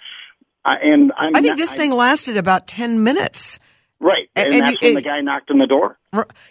uh, 0.65 0.75
and 0.83 1.13
I'm 1.17 1.37
I 1.37 1.41
think 1.41 1.53
not- 1.53 1.59
this 1.59 1.73
thing 1.73 1.93
lasted 1.93 2.37
about 2.37 2.67
ten 2.67 3.05
minutes. 3.05 3.59
Right, 4.01 4.29
and- 4.37 4.47
and, 4.47 4.55
and 4.55 4.63
that's 4.63 4.83
you- 4.83 4.89
when 4.89 4.95
the 4.95 5.03
guy 5.03 5.21
knocked 5.21 5.51
on 5.51 5.59
the 5.59 5.67
door. 5.67 5.99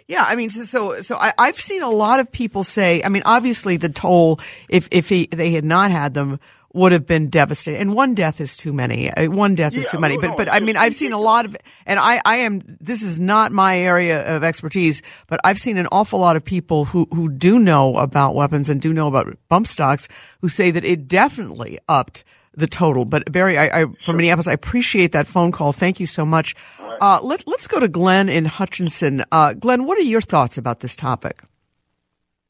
Yeah, 0.08 0.26
I 0.28 0.36
mean, 0.36 0.50
so 0.50 0.64
so, 0.64 1.02
so 1.02 1.16
I, 1.16 1.34
I've 1.38 1.60
seen 1.60 1.82
a 1.84 1.90
lot 1.90 2.20
of 2.20 2.30
people 2.32 2.64
say. 2.64 3.02
I 3.04 3.08
mean, 3.10 3.24
obviously, 3.26 3.78
the 3.78 3.90
toll 3.90 4.40
if 4.70 4.88
if 4.92 5.08
he, 5.10 5.28
they 5.32 5.52
had 5.52 5.64
not 5.64 5.90
had 5.92 6.14
them 6.14 6.40
would 6.74 6.92
have 6.92 7.06
been 7.06 7.30
devastating. 7.30 7.80
And 7.80 7.94
one 7.94 8.16
death 8.16 8.42
is 8.42 8.58
too 8.58 8.74
many. 8.74 9.10
Uh, 9.12 9.30
One 9.30 9.54
death 9.54 9.76
is 9.76 9.88
too 9.90 10.00
many. 10.00 10.16
no, 10.18 10.22
But 10.30 10.36
but 10.38 10.52
I 10.52 10.60
mean, 10.60 10.76
I've 10.76 10.96
seen 10.96 11.14
a 11.14 11.20
lot 11.20 11.46
of, 11.46 11.56
and 11.86 11.98
I 12.00 12.20
I 12.26 12.38
am. 12.38 12.62
This 12.82 13.04
is 13.04 13.20
not 13.20 13.52
my 13.54 13.78
area 13.80 14.36
of 14.36 14.44
expertise, 14.44 15.02
but 15.28 15.40
I've 15.46 15.60
seen 15.60 15.78
an 15.78 15.88
awful 15.92 16.20
lot 16.20 16.36
of 16.36 16.44
people 16.44 16.84
who 16.86 17.08
who 17.14 17.30
do 17.30 17.58
know 17.60 17.96
about 17.98 18.36
weapons 18.36 18.68
and 18.70 18.82
do 18.82 18.92
know 18.92 19.08
about 19.08 19.38
bump 19.50 19.68
stocks 19.68 20.08
who 20.42 20.50
say 20.50 20.72
that 20.72 20.84
it 20.84 21.08
definitely 21.08 21.78
upped 21.88 22.24
the 22.56 22.68
total. 22.68 23.06
But 23.06 23.32
Barry, 23.32 23.58
I, 23.58 23.82
I 23.82 23.86
from 24.02 24.18
Minneapolis, 24.18 24.48
I 24.48 24.54
appreciate 24.54 25.12
that 25.12 25.28
phone 25.28 25.52
call. 25.52 25.74
Thank 25.74 26.00
you 26.00 26.06
so 26.06 26.26
much. 26.26 26.56
Uh, 27.02 27.20
let, 27.24 27.48
let's 27.48 27.68
go 27.68 27.80
to 27.80 27.88
Glenn 27.88 28.30
in 28.30 28.46
Hutchinson. 28.46 29.24
Uh, 29.32 29.54
Glenn, 29.54 29.86
what 29.86 29.98
are 29.98 30.02
your 30.02 30.22
thoughts 30.22 30.58
about 30.58 30.80
this 30.80 30.96
topic? 30.96 31.42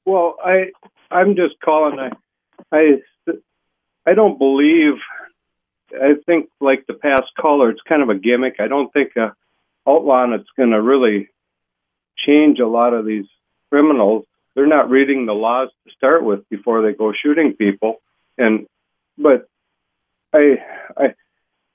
Well, 0.06 0.36
I 0.44 0.72
I'm 1.10 1.36
just 1.36 1.56
calling. 1.64 2.00
I 2.00 2.12
I 2.76 3.34
I 4.06 4.14
don't 4.14 4.38
believe. 4.38 4.96
I 5.94 6.16
think 6.26 6.50
like 6.60 6.86
the 6.88 6.96
past 6.96 7.32
caller, 7.40 7.70
it's 7.70 7.82
kind 7.88 8.02
of 8.02 8.10
a 8.10 8.16
gimmick. 8.16 8.56
I 8.60 8.68
don't 8.68 8.92
think 8.92 9.16
uh, 9.16 9.30
outlawing 9.88 10.34
it's 10.34 10.50
going 10.58 10.72
to 10.72 10.82
really 10.82 11.30
change 12.18 12.60
a 12.60 12.68
lot 12.68 12.94
of 12.94 13.06
these 13.06 13.26
criminals. 13.72 14.26
They're 14.56 14.68
not 14.68 14.90
reading 14.90 15.26
the 15.26 15.34
laws 15.34 15.70
to 15.86 15.94
start 15.94 16.24
with 16.24 16.48
before 16.50 16.82
they 16.82 16.94
go 16.94 17.14
shooting 17.14 17.54
people, 17.54 18.02
and 18.38 18.68
but 19.18 19.48
I 20.34 20.58
I 20.98 21.14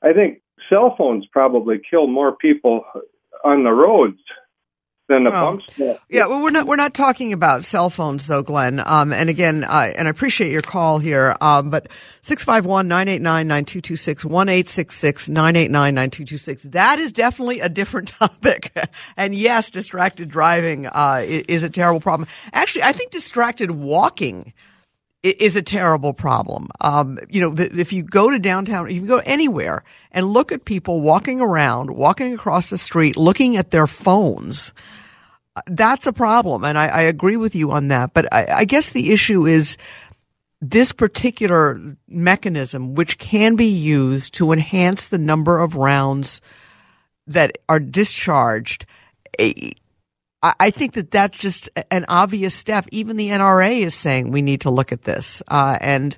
I 0.03 0.13
think 0.13 0.43
cell 0.69 0.95
phones 0.97 1.27
probably 1.27 1.81
kill 1.91 2.07
more 2.07 2.37
people 2.37 2.85
on 3.45 3.65
the 3.65 3.71
roads 3.71 4.19
than 5.09 5.25
the 5.25 5.31
Well. 5.31 5.59
Yeah, 6.11 6.27
well, 6.27 6.43
we're 6.43 6.51
not 6.51 6.67
we're 6.67 6.77
not 6.77 6.93
talking 6.95 7.33
about 7.33 7.65
cell 7.65 7.89
phones 7.91 8.27
though, 8.27 8.43
Glenn. 8.43 8.83
Um, 8.85 9.11
and 9.13 9.31
again, 9.31 9.65
uh, 9.65 9.93
and 9.97 10.07
I 10.07 10.11
appreciate 10.11 10.53
your 10.53 10.61
call 10.61 10.99
here. 10.99 11.35
Um, 11.41 11.71
but 11.71 11.89
651-989-9226, 12.23 14.27
1-866-989-9226. 14.27 16.73
That 16.73 16.99
is 16.99 17.13
definitely 17.13 17.61
a 17.61 17.71
different 17.71 18.09
topic. 18.19 18.77
and 19.17 19.35
yes, 19.35 19.71
distracted 19.71 20.29
driving 20.29 20.87
uh, 20.87 21.23
is 21.27 21.63
a 21.63 21.71
terrible 21.71 22.01
problem. 22.01 22.29
Actually, 22.53 22.83
I 22.83 22.93
think 22.93 23.11
distracted 23.11 23.71
walking 23.71 24.53
is 25.23 25.57
a 25.57 25.63
terrible 25.63 26.13
problem. 26.13 26.69
Um, 26.81 27.19
you 27.29 27.41
know, 27.41 27.51
that 27.51 27.77
if 27.77 27.93
you 27.93 28.03
go 28.03 28.31
to 28.31 28.39
downtown, 28.39 28.91
you 28.91 29.03
go 29.03 29.19
anywhere 29.19 29.83
and 30.13 30.33
look 30.33 30.53
at 30.53 30.65
people 30.65 31.01
walking 31.01 31.41
around, 31.41 31.91
walking 31.91 32.33
across 32.33 32.71
the 32.71 32.79
street, 32.79 33.17
looking 33.17 33.57
at 33.57 33.71
their 33.71 33.87
phones, 33.87 34.73
uh, 35.57 35.63
that's 35.67 36.07
a 36.07 36.13
problem. 36.13 36.65
And 36.65 36.79
I, 36.79 36.87
I 36.87 37.01
agree 37.03 37.37
with 37.37 37.55
you 37.55 37.73
on 37.73 37.89
that. 37.89 38.15
But 38.15 38.33
I, 38.33 38.47
I 38.59 38.65
guess 38.65 38.91
the 38.91 39.11
issue 39.13 39.47
is 39.47 39.77
this 40.61 40.93
particular 40.93 41.81
mechanism, 42.09 42.95
which 42.95 43.19
can 43.19 43.57
be 43.57 43.67
used 43.67 44.35
to 44.35 44.53
enhance 44.53 45.09
the 45.09 45.19
number 45.19 45.59
of 45.59 45.75
rounds 45.75 46.41
that 47.27 47.59
are 47.69 47.81
discharged. 47.81 48.87
I 50.43 50.71
think 50.71 50.93
that 50.93 51.11
that's 51.11 51.37
just 51.37 51.69
an 51.91 52.05
obvious 52.09 52.55
step. 52.55 52.87
Even 52.93 53.17
the 53.17 53.31
NRA 53.31 53.81
is 53.81 53.95
saying 53.95 54.31
we 54.31 54.43
need 54.43 54.61
to 54.61 54.71
look 54.71 54.93
at 54.93 55.03
this, 55.03 55.43
uh, 55.49 55.77
and 55.81 56.17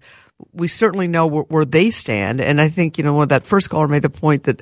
we 0.52 0.68
certainly 0.68 1.06
know 1.06 1.26
where, 1.26 1.44
where 1.44 1.64
they 1.64 1.90
stand. 1.90 2.40
And 2.40 2.60
I 2.60 2.68
think 2.68 2.98
you 2.98 3.04
know 3.04 3.24
that 3.24 3.44
first 3.44 3.70
caller 3.70 3.88
made 3.88 4.02
the 4.02 4.10
point 4.10 4.44
that 4.44 4.60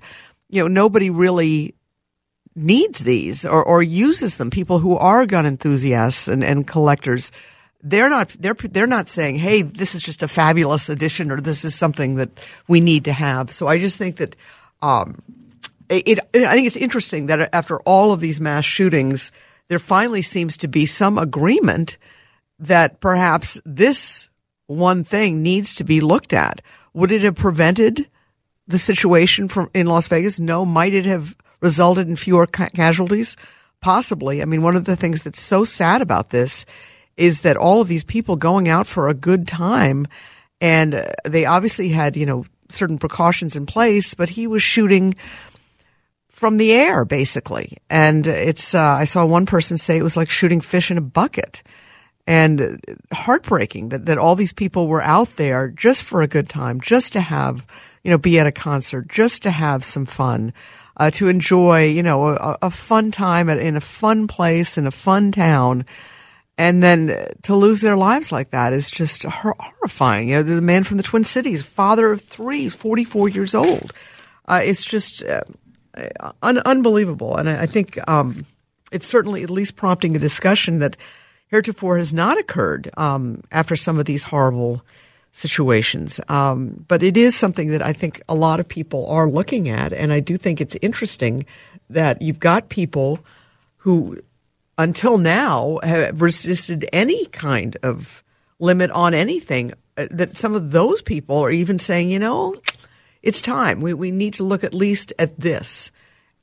you 0.49 0.63
know 0.63 0.69
nobody 0.69 1.11
really 1.11 1.75
needs 2.55 3.01
these 3.01 3.45
or, 3.45 3.65
or 3.65 3.83
uses 3.83 4.37
them. 4.37 4.51
People 4.51 4.79
who 4.79 4.97
are 4.97 5.27
gun 5.27 5.47
enthusiasts 5.47 6.29
and, 6.29 6.45
and 6.45 6.67
collectors, 6.67 7.33
they're 7.83 8.09
not 8.09 8.29
they're 8.39 8.55
they're 8.55 8.87
not 8.87 9.09
saying, 9.09 9.37
"Hey, 9.37 9.63
this 9.63 9.97
is 9.97 10.03
just 10.03 10.23
a 10.23 10.29
fabulous 10.29 10.89
addition," 10.89 11.33
or 11.33 11.41
"This 11.41 11.65
is 11.65 11.75
something 11.75 12.15
that 12.15 12.31
we 12.69 12.81
need 12.81 13.07
to 13.07 13.13
have." 13.13 13.51
So 13.53 13.67
I 13.67 13.79
just 13.79 13.99
think 13.99 14.17
that. 14.19 14.37
Um, 14.81 15.21
it, 15.89 16.19
it, 16.33 16.45
I 16.45 16.55
think 16.55 16.67
it's 16.67 16.77
interesting 16.77 17.27
that 17.27 17.55
after 17.55 17.81
all 17.81 18.13
of 18.13 18.21
these 18.21 18.41
mass 18.41 18.65
shootings, 18.65 19.33
there 19.69 19.79
finally 19.79 20.23
seems 20.23 20.57
to 20.59 20.69
be 20.69 20.87
some 20.87 21.19
agreement 21.19 21.99
that 22.59 23.01
perhaps 23.01 23.61
this 23.65 24.29
one 24.67 25.05
thing 25.05 25.43
needs 25.43 25.75
to 25.77 25.85
be 25.85 26.01
looked 26.01 26.33
at. 26.33 26.61
Would 26.95 27.13
it 27.13 27.23
have 27.23 27.37
prevented 27.37 28.09
the 28.67 28.79
situation 28.79 29.49
from 29.49 29.71
in 29.75 29.87
Las 29.87 30.09
Vegas? 30.09 30.41
No. 30.41 30.65
Might 30.65 30.95
it 30.95 31.07
have 31.07 31.37
resulted 31.61 32.09
in 32.09 32.17
fewer 32.17 32.47
ca- 32.47 32.71
casualties? 32.75 33.37
Possibly. 33.81 34.43
I 34.43 34.45
mean, 34.45 34.63
one 34.63 34.77
of 34.77 34.85
the 34.85 34.97
things 34.97 35.23
that's 35.23 35.41
so 35.41 35.65
sad 35.65 36.03
about 36.03 36.31
this 36.31 36.67
is 37.17 37.43
that 37.43 37.57
all 37.57 37.81
of 37.81 37.89
these 37.89 38.05
people 38.05 38.37
going 38.37 38.69
out 38.69 38.87
for 38.87 39.09
a 39.09 39.15
good 39.15 39.47
time 39.47 40.07
and 40.61 40.95
uh, 40.95 41.05
they 41.25 41.45
obviously 41.45 41.89
had, 41.89 42.17
you 42.17 42.27
know, 42.27 42.45
certain 42.69 42.99
precautions 42.99 43.57
in 43.57 43.67
place, 43.67 44.15
but 44.15 44.29
he 44.29 44.47
was 44.47 44.63
shooting 44.63 45.15
from 46.39 46.57
the 46.57 46.73
air 46.73 47.05
basically. 47.05 47.77
And 47.91 48.27
it's, 48.27 48.75
uh, 48.75 48.81
I 48.81 49.05
saw 49.05 49.27
one 49.27 49.45
person 49.45 49.77
say 49.77 49.99
it 49.99 50.05
was 50.05 50.17
like 50.17 50.31
shooting 50.31 50.61
fish 50.61 50.91
in 50.91 50.97
a 50.97 51.03
bucket 51.03 51.63
and 52.29 52.81
heartbreaking 53.13 53.89
that, 53.89 54.07
that 54.07 54.19
all 54.19 54.37
these 54.37 54.53
people 54.53 54.87
were 54.87 55.03
out 55.03 55.31
there 55.31 55.69
just 55.69 56.05
for 56.05 56.23
a 56.23 56.29
good 56.29 56.49
time, 56.49 56.81
just 56.81 57.15
to 57.15 57.21
have, 57.21 57.67
you 58.05 58.11
know, 58.11 58.19
be 58.19 58.39
at 58.39 58.47
a 58.47 58.53
concert, 58.53 59.09
just 59.09 59.43
to 59.43 59.51
have 59.51 59.85
some 59.85 60.07
fun, 60.07 60.53
uh, 60.99 61.11
to 61.11 61.29
enjoy, 61.29 61.87
you 61.87 62.03
know, 62.03 62.29
a, 62.29 62.59
a 62.63 62.71
fun 62.71 63.11
time 63.11 63.49
at, 63.49 63.59
in 63.59 63.77
a 63.77 63.81
fun 63.81 64.29
place 64.29 64.79
in 64.79 64.87
a 64.87 64.93
fun 64.93 65.33
town. 65.33 65.87
And 66.57 66.83
then 66.83 67.29
to 67.43 67.57
lose 67.57 67.81
their 67.81 67.97
lives 67.97 68.31
like 68.31 68.51
that 68.51 68.73
is 68.73 68.91
just 68.91 69.25
horrifying. 69.25 70.29
You 70.29 70.37
know, 70.37 70.43
the 70.43 70.61
man 70.63 70.85
from 70.85 70.99
the 70.99 71.03
Twin 71.03 71.25
Cities, 71.25 71.63
father 71.63 72.13
of 72.13 72.21
three, 72.21 72.69
44 72.69 73.29
years 73.31 73.55
old. 73.55 73.93
Uh, 74.47 74.61
it's 74.63 74.85
just 74.85 75.25
uh, 75.25 75.41
un- 76.43 76.59
unbelievable. 76.59 77.37
And 77.37 77.49
I, 77.49 77.63
I 77.63 77.67
think 77.67 77.99
um, 78.09 78.45
it's 78.93 79.07
certainly 79.07 79.43
at 79.43 79.51
least 79.51 79.77
prompting 79.77 80.17
a 80.17 80.19
discussion 80.19 80.79
that 80.79 80.97
heretofore 81.49 81.97
has 81.97 82.13
not 82.13 82.39
occurred 82.39 82.91
um, 82.97 83.43
after 83.51 83.77
some 83.77 83.99
of 83.99 84.05
these 84.05 84.23
horrible 84.23 84.83
situations. 85.33 86.21
Um, 86.29 86.85
but 86.89 87.03
it 87.03 87.17
is 87.17 87.37
something 87.37 87.69
that 87.69 87.83
I 87.83 87.93
think 87.93 88.21
a 88.29 88.35
lot 88.35 88.61
of 88.61 88.69
people 88.69 89.07
are 89.07 89.29
looking 89.29 89.69
at. 89.69 89.93
And 89.93 90.13
I 90.13 90.21
do 90.21 90.37
think 90.37 90.61
it's 90.61 90.77
interesting 90.83 91.47
that 91.91 92.21
you've 92.21 92.41
got 92.41 92.69
people 92.69 93.19
who, 93.77 94.19
until 94.77 95.19
now, 95.19 95.79
have 95.83 96.21
resisted 96.21 96.89
any 96.93 97.27
kind 97.27 97.77
of 97.83 98.23
limit 98.59 98.91
on 98.91 99.15
anything. 99.15 99.73
Uh, 99.97 100.07
That 100.11 100.37
some 100.37 100.55
of 100.55 100.73
those 100.73 101.03
people 101.03 101.37
are 101.39 101.51
even 101.51 101.79
saying, 101.79 102.11
you 102.11 102.19
know, 102.19 102.55
it's 103.23 103.43
time. 103.43 103.81
We, 103.81 103.95
we 103.95 104.11
need 104.11 104.35
to 104.35 104.45
look 104.45 104.65
at 104.65 104.75
least 104.75 105.13
at 105.19 105.39
this. 105.39 105.91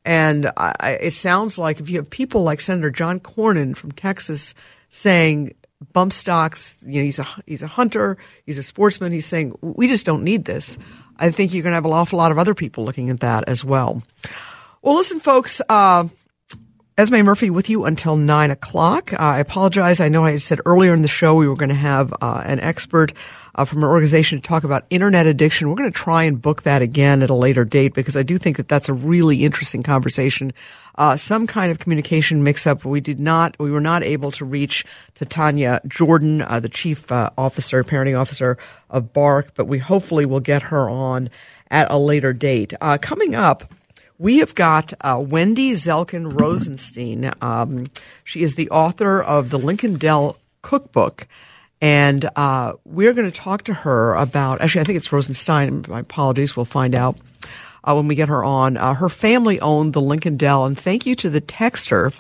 And 0.04 0.52
I, 0.56 1.00
it 1.02 1.14
sounds 1.14 1.58
like 1.58 1.80
if 1.80 1.90
you 1.90 1.98
have 1.98 2.10
people 2.10 2.44
like 2.44 2.62
Senator 2.62 2.92
John 2.92 3.20
Cornyn 3.20 3.76
from 3.76 3.92
Texas 3.92 4.54
saying 4.90 5.56
bump 5.94 6.14
stocks, 6.14 6.78
you 6.86 7.00
know, 7.00 7.06
he's 7.06 7.20
a 7.20 7.28
he's 7.48 7.64
a 7.64 7.68
hunter, 7.68 8.18
he's 8.46 8.60
a 8.60 8.64
sportsman. 8.64 9.12
He's 9.12 9.26
saying 9.26 9.58
we 9.62 9.88
just 9.88 10.06
don't 10.06 10.24
need 10.24 10.46
this. 10.46 10.78
I 11.18 11.32
think 11.32 11.54
you're 11.54 11.64
going 11.64 11.72
to 11.72 11.76
have 11.76 11.86
an 11.86 11.92
awful 11.92 12.18
lot 12.18 12.32
of 12.32 12.38
other 12.38 12.54
people 12.54 12.86
looking 12.86 13.10
at 13.10 13.22
that 13.22 13.46
as 13.48 13.66
well. 13.66 14.04
Well, 14.82 14.96
listen, 14.96 15.20
folks. 15.20 15.62
Uh, 15.68 16.08
Esme 16.98 17.24
Murphy 17.24 17.50
with 17.50 17.70
you 17.70 17.84
until 17.84 18.16
nine 18.16 18.52
o'clock. 18.52 19.12
Uh, 19.12 19.18
I 19.18 19.40
apologize. 19.40 20.00
I 20.00 20.08
know 20.08 20.24
I 20.24 20.38
said 20.38 20.62
earlier 20.66 20.94
in 20.94 21.02
the 21.02 21.10
show 21.10 21.36
we 21.36 21.48
were 21.48 21.56
going 21.56 21.70
to 21.70 21.76
have 21.76 22.14
uh, 22.22 22.42
an 22.46 22.62
expert 22.62 23.12
uh, 23.56 23.66
from 23.66 23.80
an 23.84 23.90
organization 23.90 24.40
to 24.40 24.48
talk 24.48 24.64
about 24.64 24.86
internet 24.90 25.26
addiction. 25.26 25.70
We're 25.70 25.76
going 25.76 25.92
to 25.92 25.98
try 25.98 26.24
and 26.24 26.42
book 26.42 26.64
that 26.64 26.82
again 26.82 27.24
at 27.24 27.30
a 27.30 27.34
later 27.34 27.66
date 27.66 27.94
because 27.94 28.16
I 28.16 28.24
do 28.24 28.38
think 28.38 28.58
that 28.58 28.68
that's 28.68 28.90
a 28.90 28.94
really 28.94 29.44
interesting 29.44 29.82
conversation. 29.82 30.54
Uh, 30.96 31.18
some 31.18 31.48
kind 31.48 31.72
of 31.72 31.80
communication 31.80 32.44
mix 32.44 32.68
up. 32.68 32.86
We 32.86 33.02
did 33.02 33.20
not, 33.20 33.56
we 33.60 33.72
were 33.72 33.82
not 33.82 34.04
able 34.04 34.32
to 34.32 34.46
reach 34.46 34.86
Titania 35.16 35.82
Jordan, 35.88 36.42
uh, 36.42 36.60
the 36.60 36.70
chief 36.70 37.12
uh, 37.12 37.30
officer, 37.38 37.84
parenting 37.84 38.20
officer 38.20 38.58
of 38.90 39.14
Bark, 39.14 39.52
but 39.56 39.66
we 39.66 39.80
hopefully 39.80 40.26
will 40.26 40.40
get 40.40 40.62
her 40.64 40.90
on 40.90 41.30
at 41.72 41.90
a 41.90 41.98
later 41.98 42.34
date. 42.34 42.74
Uh, 42.80 42.98
coming 43.02 43.36
up, 43.36 43.74
we 44.18 44.38
have 44.38 44.56
got 44.56 44.94
uh, 45.02 45.22
Wendy 45.26 45.72
Zelkin 45.72 46.40
Rosenstein. 46.40 47.32
Um, 47.42 47.88
she 48.24 48.44
is 48.44 48.56
the 48.56 48.70
author 48.70 49.22
of 49.22 49.50
the 49.50 49.60
Lincoln 49.60 49.98
Del 49.98 50.38
Cookbook. 50.62 51.28
And 51.82 52.30
uh, 52.36 52.74
we're 52.86 53.14
going 53.14 53.30
to 53.30 53.38
talk 53.38 53.64
to 53.64 53.74
her 53.74 54.14
about, 54.16 54.62
actually, 54.62 54.82
I 54.82 54.84
think 54.86 54.98
it's 54.98 55.12
Rosenstein. 55.12 55.86
My 55.88 56.00
apologies. 56.00 56.56
We'll 56.56 56.66
find 56.66 56.96
out 56.96 57.18
uh, 57.84 57.94
when 57.94 58.08
we 58.08 58.16
get 58.16 58.30
her 58.30 58.44
on. 58.44 58.78
Uh, 58.78 58.94
her 58.94 59.10
family 59.10 59.60
owned 59.60 59.94
the 59.94 60.02
Lincoln 60.02 60.38
Del. 60.38 60.66
And 60.66 60.78
thank 60.78 61.06
you 61.06 61.16
to 61.16 61.30
the 61.30 61.42
texter 61.42 62.14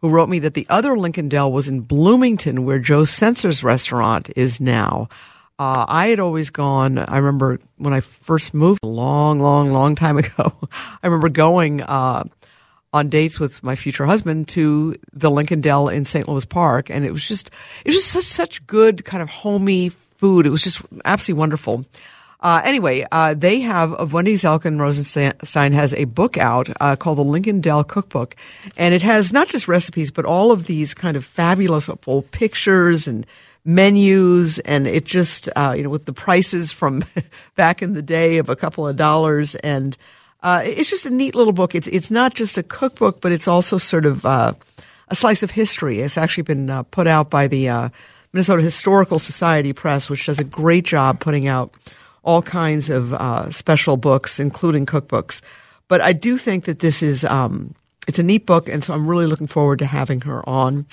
who 0.00 0.08
wrote 0.10 0.28
me 0.28 0.38
that 0.40 0.54
the 0.54 0.66
other 0.68 0.96
Lincoln 0.96 1.28
Del 1.28 1.52
was 1.52 1.68
in 1.68 1.80
Bloomington, 1.80 2.64
where 2.64 2.78
Joe 2.78 3.02
Senser's 3.02 3.62
restaurant 3.62 4.30
is 4.36 4.60
now. 4.60 5.08
Uh, 5.58 5.86
I 5.88 6.08
had 6.08 6.20
always 6.20 6.50
gone. 6.50 6.98
I 6.98 7.16
remember 7.16 7.58
when 7.78 7.94
I 7.94 8.00
first 8.00 8.52
moved 8.52 8.80
a 8.82 8.88
long, 8.88 9.38
long, 9.38 9.72
long 9.72 9.94
time 9.94 10.18
ago. 10.18 10.52
I 11.02 11.06
remember 11.06 11.30
going 11.30 11.82
uh, 11.82 12.24
on 12.92 13.08
dates 13.08 13.38
with 13.38 13.62
my 13.62 13.76
future 13.76 14.06
husband 14.06 14.48
to 14.48 14.94
the 15.12 15.30
Lincoln 15.30 15.60
Del 15.60 15.88
in 15.88 16.04
St. 16.04 16.28
Louis 16.28 16.44
Park, 16.44 16.90
and 16.90 17.04
it 17.04 17.12
was 17.12 17.26
just 17.26 17.50
it 17.84 17.88
was 17.88 17.96
just 17.96 18.10
such 18.10 18.24
such 18.24 18.66
good 18.66 19.04
kind 19.04 19.22
of 19.22 19.28
homey 19.28 19.90
food. 20.16 20.46
It 20.46 20.50
was 20.50 20.62
just 20.62 20.82
absolutely 21.04 21.38
wonderful. 21.38 21.84
Uh, 22.40 22.60
anyway, 22.64 23.04
uh, 23.10 23.34
they 23.34 23.60
have 23.60 23.92
uh, 23.98 24.06
Wendy 24.06 24.34
Zelkin 24.34 24.78
Rosenstein 24.78 25.72
has 25.72 25.94
a 25.94 26.04
book 26.04 26.36
out 26.36 26.68
uh, 26.80 26.94
called 26.94 27.18
the 27.18 27.24
Lincoln 27.24 27.60
Del 27.60 27.82
Cookbook, 27.82 28.36
and 28.76 28.94
it 28.94 29.02
has 29.02 29.32
not 29.32 29.48
just 29.48 29.68
recipes 29.68 30.10
but 30.10 30.24
all 30.24 30.52
of 30.52 30.66
these 30.66 30.94
kind 30.94 31.16
of 31.16 31.24
fabulous 31.24 31.90
old 32.06 32.30
pictures 32.30 33.08
and 33.08 33.26
menus 33.66 34.60
and 34.60 34.86
it 34.86 35.04
just 35.04 35.48
uh, 35.56 35.74
you 35.76 35.82
know 35.82 35.90
with 35.90 36.04
the 36.04 36.12
prices 36.12 36.70
from 36.70 37.04
back 37.56 37.82
in 37.82 37.94
the 37.94 38.02
day 38.02 38.38
of 38.38 38.48
a 38.48 38.54
couple 38.54 38.86
of 38.86 38.96
dollars 38.96 39.56
and 39.56 39.96
uh, 40.42 40.62
it's 40.64 40.90
just 40.90 41.06
a 41.06 41.10
neat 41.10 41.34
little 41.34 41.52
book 41.52 41.74
it's 41.74 41.88
it's 41.88 42.10
not 42.10 42.34
just 42.34 42.58
a 42.58 42.62
cookbook 42.62 43.20
but 43.20 43.32
it's 43.32 43.48
also 43.48 43.78
sort 43.78 44.06
of 44.06 44.24
uh, 44.24 44.52
a 45.08 45.16
slice 45.16 45.42
of 45.42 45.50
history 45.50 46.00
it's 46.00 46.18
actually 46.18 46.42
been 46.42 46.70
uh, 46.70 46.82
put 46.84 47.06
out 47.06 47.30
by 47.30 47.46
the 47.46 47.68
uh, 47.68 47.88
Minnesota 48.32 48.62
Historical 48.62 49.18
Society 49.18 49.72
Press 49.72 50.10
which 50.10 50.26
does 50.26 50.38
a 50.38 50.44
great 50.44 50.84
job 50.84 51.20
putting 51.20 51.48
out 51.48 51.74
all 52.22 52.42
kinds 52.42 52.90
of 52.90 53.14
uh, 53.14 53.50
special 53.50 53.96
books 53.96 54.38
including 54.40 54.86
cookbooks 54.86 55.40
but 55.88 56.00
I 56.00 56.12
do 56.12 56.36
think 56.36 56.64
that 56.64 56.80
this 56.80 57.02
is 57.02 57.24
um, 57.24 57.74
it's 58.08 58.18
a 58.18 58.22
neat 58.22 58.46
book 58.46 58.68
and 58.68 58.82
so 58.82 58.94
I'm 58.94 59.06
really 59.06 59.26
looking 59.26 59.46
forward 59.46 59.78
to 59.80 59.86
having 59.86 60.20
her 60.22 60.46
on 60.48 60.86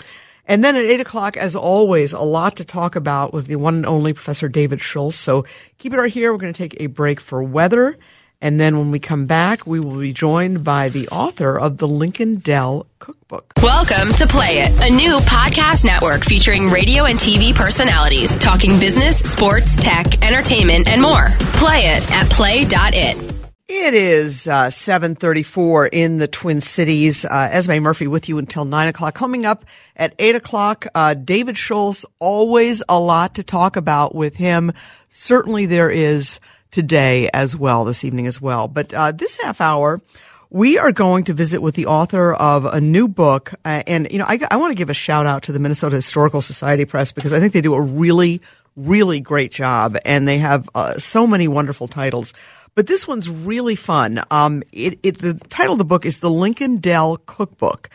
and 0.45 0.63
then 0.63 0.75
at 0.75 0.83
eight 0.83 0.99
o'clock, 0.99 1.37
as 1.37 1.55
always, 1.55 2.11
a 2.11 2.19
lot 2.19 2.57
to 2.57 2.65
talk 2.65 2.95
about 2.95 3.33
with 3.33 3.47
the 3.47 3.55
one 3.55 3.75
and 3.75 3.85
only 3.85 4.11
Professor 4.11 4.49
David 4.49 4.81
Schultz. 4.81 5.15
So 5.15 5.45
keep 5.77 5.93
it 5.93 5.97
right 5.97 6.11
here. 6.11 6.33
We're 6.33 6.39
going 6.39 6.53
to 6.53 6.57
take 6.57 6.79
a 6.81 6.87
break 6.87 7.21
for 7.21 7.41
weather. 7.41 7.97
And 8.43 8.59
then 8.59 8.77
when 8.77 8.91
we 8.91 8.99
come 8.99 9.25
back, 9.25 9.65
we 9.65 9.79
will 9.79 9.97
be 9.97 10.11
joined 10.11 10.65
by 10.65 10.89
the 10.89 11.07
author 11.07 11.57
of 11.57 11.77
the 11.77 11.87
Lincoln 11.87 12.39
Del 12.39 12.87
Cookbook. 12.99 13.53
Welcome 13.63 14.11
to 14.15 14.27
Play 14.27 14.57
It, 14.57 14.91
a 14.91 14.93
new 14.93 15.15
podcast 15.19 15.85
network 15.85 16.25
featuring 16.25 16.67
radio 16.67 17.05
and 17.05 17.17
TV 17.17 17.55
personalities 17.55 18.35
talking 18.35 18.77
business, 18.81 19.19
sports, 19.19 19.77
tech, 19.77 20.21
entertainment, 20.21 20.89
and 20.89 21.01
more. 21.01 21.27
Play 21.53 21.83
it 21.83 22.11
at 22.11 22.29
play.it. 22.31 23.33
It 23.69 23.93
is 23.93 24.45
uh, 24.45 24.69
734 24.69 25.87
in 25.87 26.17
the 26.17 26.27
Twin 26.27 26.59
Cities. 26.59 27.23
Uh, 27.23 27.47
Esme 27.49 27.79
Murphy 27.79 28.07
with 28.07 28.27
you 28.27 28.39
until 28.39 28.65
9 28.65 28.89
o'clock. 28.89 29.15
Coming 29.15 29.45
up 29.45 29.63
at 29.95 30.13
8 30.19 30.35
o'clock, 30.35 30.85
uh, 30.93 31.13
David 31.13 31.57
Schultz, 31.57 32.05
always 32.19 32.83
a 32.89 32.99
lot 32.99 33.35
to 33.35 33.43
talk 33.43 33.77
about 33.77 34.13
with 34.13 34.35
him. 34.35 34.73
Certainly 35.07 35.67
there 35.67 35.89
is 35.89 36.41
today 36.73 37.29
as 37.33 37.55
well, 37.55 37.85
this 37.85 38.03
evening 38.03 38.25
as 38.25 38.41
well. 38.41 38.67
But 38.67 38.93
uh, 38.93 39.11
this 39.11 39.37
half 39.41 39.61
hour, 39.61 40.01
we 40.49 40.79
are 40.79 40.91
going 40.91 41.23
to 41.25 41.33
visit 41.33 41.61
with 41.61 41.75
the 41.75 41.85
author 41.85 42.33
of 42.33 42.65
a 42.65 42.81
new 42.81 43.07
book. 43.07 43.53
Uh, 43.63 43.83
and, 43.85 44.11
you 44.11 44.17
know, 44.17 44.25
I, 44.27 44.39
I 44.49 44.57
want 44.57 44.71
to 44.71 44.75
give 44.75 44.89
a 44.89 44.95
shout 44.95 45.27
out 45.27 45.43
to 45.43 45.51
the 45.51 45.59
Minnesota 45.59 45.95
Historical 45.95 46.41
Society 46.41 46.85
Press 46.85 47.11
because 47.11 47.31
I 47.31 47.39
think 47.39 47.53
they 47.53 47.61
do 47.61 47.75
a 47.75 47.81
really, 47.81 48.41
really 48.75 49.19
great 49.19 49.51
job. 49.51 49.97
And 50.03 50.27
they 50.27 50.39
have 50.39 50.67
uh, 50.73 50.97
so 50.97 51.27
many 51.27 51.47
wonderful 51.47 51.87
titles. 51.87 52.33
But 52.73 52.87
this 52.87 53.07
one's 53.07 53.29
really 53.29 53.75
fun. 53.75 54.23
Um, 54.31 54.63
it, 54.71 54.97
it, 55.03 55.19
the 55.19 55.35
title 55.35 55.73
of 55.73 55.77
the 55.77 55.85
book 55.85 56.07
is 56.07 56.19
The 56.19 56.31
Lincoln 56.31 56.77
Del 56.77 57.17
Cookbook. 57.17 57.91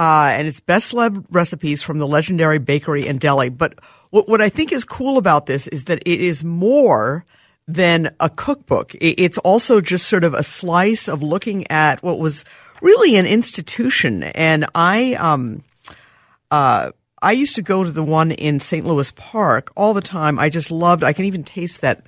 Uh, 0.00 0.34
and 0.36 0.48
it's 0.48 0.58
best 0.60 0.92
loved 0.92 1.24
recipes 1.30 1.80
from 1.80 1.98
the 1.98 2.08
legendary 2.08 2.58
bakery 2.58 3.06
and 3.06 3.20
deli. 3.20 3.50
But 3.50 3.78
what, 4.10 4.28
what 4.28 4.40
I 4.40 4.48
think 4.48 4.72
is 4.72 4.84
cool 4.84 5.16
about 5.16 5.46
this 5.46 5.68
is 5.68 5.84
that 5.84 6.02
it 6.04 6.20
is 6.20 6.42
more 6.42 7.24
than 7.68 8.14
a 8.20 8.30
cookbook. 8.30 8.92
It's 9.00 9.38
also 9.38 9.80
just 9.80 10.06
sort 10.06 10.24
of 10.24 10.34
a 10.34 10.42
slice 10.42 11.08
of 11.08 11.22
looking 11.22 11.70
at 11.70 12.02
what 12.02 12.18
was 12.18 12.44
really 12.80 13.16
an 13.16 13.26
institution. 13.26 14.22
And 14.22 14.66
I, 14.74 15.14
um, 15.14 15.64
uh, 16.50 16.92
I 17.20 17.32
used 17.32 17.56
to 17.56 17.62
go 17.62 17.82
to 17.82 17.90
the 17.90 18.04
one 18.04 18.30
in 18.30 18.60
St. 18.60 18.86
Louis 18.86 19.10
Park 19.12 19.72
all 19.74 19.94
the 19.94 20.00
time. 20.00 20.38
I 20.38 20.48
just 20.48 20.70
loved, 20.70 21.02
I 21.02 21.12
can 21.12 21.24
even 21.24 21.42
taste 21.42 21.80
that 21.80 22.06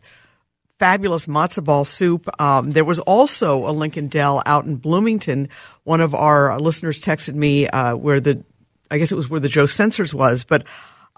fabulous 0.78 1.26
matzo 1.26 1.64
ball 1.64 1.84
soup. 1.84 2.28
Um, 2.40 2.70
there 2.70 2.84
was 2.84 3.00
also 3.00 3.68
a 3.68 3.72
Lincoln 3.72 4.06
Del 4.06 4.42
out 4.46 4.64
in 4.64 4.76
Bloomington. 4.76 5.48
One 5.82 6.00
of 6.00 6.14
our 6.14 6.58
listeners 6.60 7.00
texted 7.00 7.34
me 7.34 7.66
uh, 7.66 7.96
where 7.96 8.20
the, 8.20 8.44
I 8.90 8.98
guess 8.98 9.10
it 9.10 9.16
was 9.16 9.28
where 9.28 9.40
the 9.40 9.48
Joe 9.48 9.66
Senser's 9.66 10.14
was, 10.14 10.44
but 10.44 10.64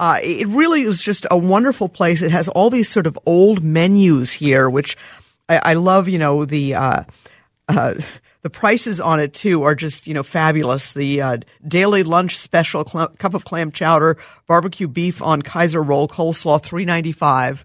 uh, 0.01 0.19
it 0.23 0.49
really 0.49 0.87
was 0.87 1.03
just 1.03 1.27
a 1.31 1.37
wonderful 1.37 1.89
place. 1.89 2.23
It 2.23 2.31
has 2.31 2.49
all 2.49 2.71
these 2.71 2.89
sort 2.89 3.07
of 3.07 3.19
old 3.27 3.63
menus 3.63 4.33
here, 4.33 4.69
which 4.69 4.97
I, 5.49 5.61
I 5.63 5.75
love. 5.75 6.09
You 6.09 6.19
know 6.19 6.45
the. 6.45 6.75
Uh, 6.75 7.05
uh 7.69 7.95
the 8.43 8.49
prices 8.49 9.03
on 9.03 9.21
it 9.21 9.35
too 9.35 9.65
are 9.65 9.75
just 9.75 10.07
you 10.07 10.15
know 10.15 10.23
fabulous. 10.23 10.93
The 10.93 11.21
uh, 11.21 11.37
daily 11.69 12.03
lunch 12.03 12.39
special 12.39 12.87
cl- 12.87 13.09
cup 13.19 13.35
of 13.35 13.45
clam 13.45 13.71
chowder, 13.71 14.17
barbecue 14.47 14.89
beef 14.89 15.21
on 15.21 15.43
Kaiser 15.43 15.83
roll, 15.83 16.09
coleslaw 16.09 16.63
three 16.63 16.87
ninety 16.87 17.13
five. 17.13 17.65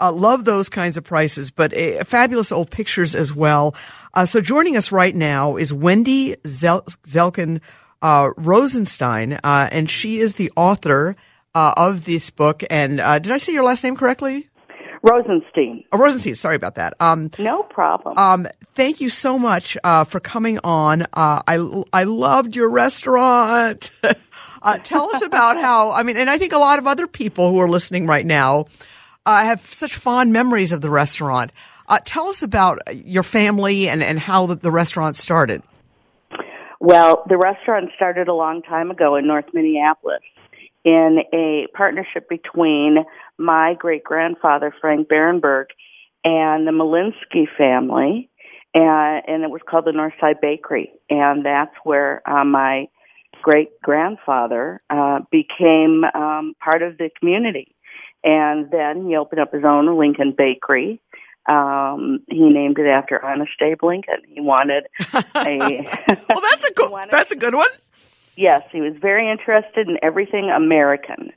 Uh, 0.00 0.12
love 0.12 0.44
those 0.44 0.68
kinds 0.68 0.96
of 0.96 1.04
prices, 1.04 1.50
but 1.50 1.76
uh, 1.76 2.04
fabulous 2.04 2.52
old 2.52 2.70
pictures 2.70 3.14
as 3.14 3.34
well. 3.34 3.74
Uh, 4.12 4.26
so 4.26 4.40
joining 4.40 4.76
us 4.76 4.92
right 4.92 5.14
now 5.14 5.56
is 5.56 5.72
Wendy 5.72 6.36
Zel- 6.46 6.86
Zelkin 7.06 7.60
uh, 8.02 8.30
Rosenstein, 8.36 9.34
uh, 9.42 9.68
and 9.72 9.90
she 9.90 10.20
is 10.20 10.34
the 10.34 10.52
author 10.56 11.16
uh, 11.54 11.74
of 11.76 12.04
this 12.04 12.30
book. 12.30 12.62
And 12.70 12.96
did 12.96 13.30
I 13.30 13.38
say 13.38 13.52
your 13.52 13.64
last 13.64 13.84
name 13.84 13.96
correctly? 13.96 14.48
Rosenstein. 15.02 15.84
Oh, 15.92 15.98
Rosenstein. 15.98 16.34
Sorry 16.34 16.56
about 16.56 16.76
that. 16.76 16.94
Um, 16.98 17.30
no 17.38 17.62
problem. 17.62 18.16
Um, 18.16 18.48
thank 18.72 19.00
you 19.00 19.10
so 19.10 19.38
much 19.38 19.76
for 19.82 20.20
coming 20.20 20.58
on. 20.64 21.06
I 21.12 21.82
I 21.92 22.04
loved 22.04 22.56
your 22.56 22.70
restaurant. 22.70 23.90
tell 24.82 25.14
us 25.14 25.22
about 25.22 25.58
how. 25.58 25.90
I 25.90 26.02
mean, 26.02 26.16
and 26.16 26.30
I 26.30 26.38
think 26.38 26.52
a 26.52 26.58
lot 26.58 26.78
of 26.78 26.86
other 26.86 27.06
people 27.06 27.50
who 27.50 27.58
are 27.58 27.68
listening 27.68 28.06
right 28.06 28.24
now 28.24 28.66
I 29.26 29.44
have 29.44 29.64
such 29.64 29.96
fond 29.96 30.32
memories 30.32 30.72
of 30.72 30.80
the 30.80 30.90
restaurant. 30.90 31.52
Uh, 31.88 31.98
tell 32.04 32.28
us 32.28 32.42
about 32.42 32.80
your 32.92 33.22
family 33.22 33.88
and, 33.88 34.02
and 34.02 34.18
how 34.18 34.46
the, 34.46 34.56
the 34.56 34.70
restaurant 34.70 35.16
started. 35.16 35.62
Well, 36.80 37.24
the 37.28 37.38
restaurant 37.38 37.90
started 37.96 38.28
a 38.28 38.34
long 38.34 38.60
time 38.62 38.90
ago 38.90 39.16
in 39.16 39.26
North 39.26 39.46
Minneapolis 39.54 40.20
in 40.84 41.18
a 41.32 41.66
partnership 41.76 42.28
between 42.28 42.98
my 43.38 43.74
great 43.78 44.04
grandfather, 44.04 44.74
Frank 44.80 45.08
Barenberg, 45.08 45.66
and 46.24 46.66
the 46.66 46.72
Malinsky 46.72 47.44
family. 47.56 48.30
And, 48.74 49.22
and 49.28 49.44
it 49.44 49.50
was 49.50 49.60
called 49.68 49.84
the 49.84 49.92
Northside 49.92 50.40
Bakery. 50.40 50.92
And 51.08 51.44
that's 51.44 51.74
where 51.84 52.22
uh, 52.28 52.44
my 52.44 52.86
great 53.42 53.80
grandfather 53.82 54.82
uh, 54.90 55.20
became 55.30 56.02
um, 56.14 56.54
part 56.62 56.82
of 56.82 56.98
the 56.98 57.10
community 57.18 57.74
and 58.24 58.70
then 58.70 59.06
he 59.06 59.16
opened 59.16 59.40
up 59.40 59.52
his 59.52 59.64
own 59.64 59.98
Lincoln 59.98 60.34
Bakery. 60.36 61.00
Um, 61.46 62.20
he 62.30 62.48
named 62.48 62.78
it 62.78 62.86
after 62.86 63.22
Honest 63.22 63.52
Abe 63.60 63.82
Lincoln. 63.82 64.22
He 64.26 64.40
wanted 64.40 64.84
a. 65.14 65.14
well, 65.34 66.42
that's 66.42 66.64
a 66.64 66.72
good. 66.74 66.90
That's 67.10 67.30
a 67.32 67.36
good 67.36 67.54
one. 67.54 67.68
Yes, 68.36 68.62
he 68.72 68.80
was 68.80 68.94
very 69.00 69.30
interested 69.30 69.88
in 69.88 69.98
everything 70.02 70.50
American. 70.50 71.30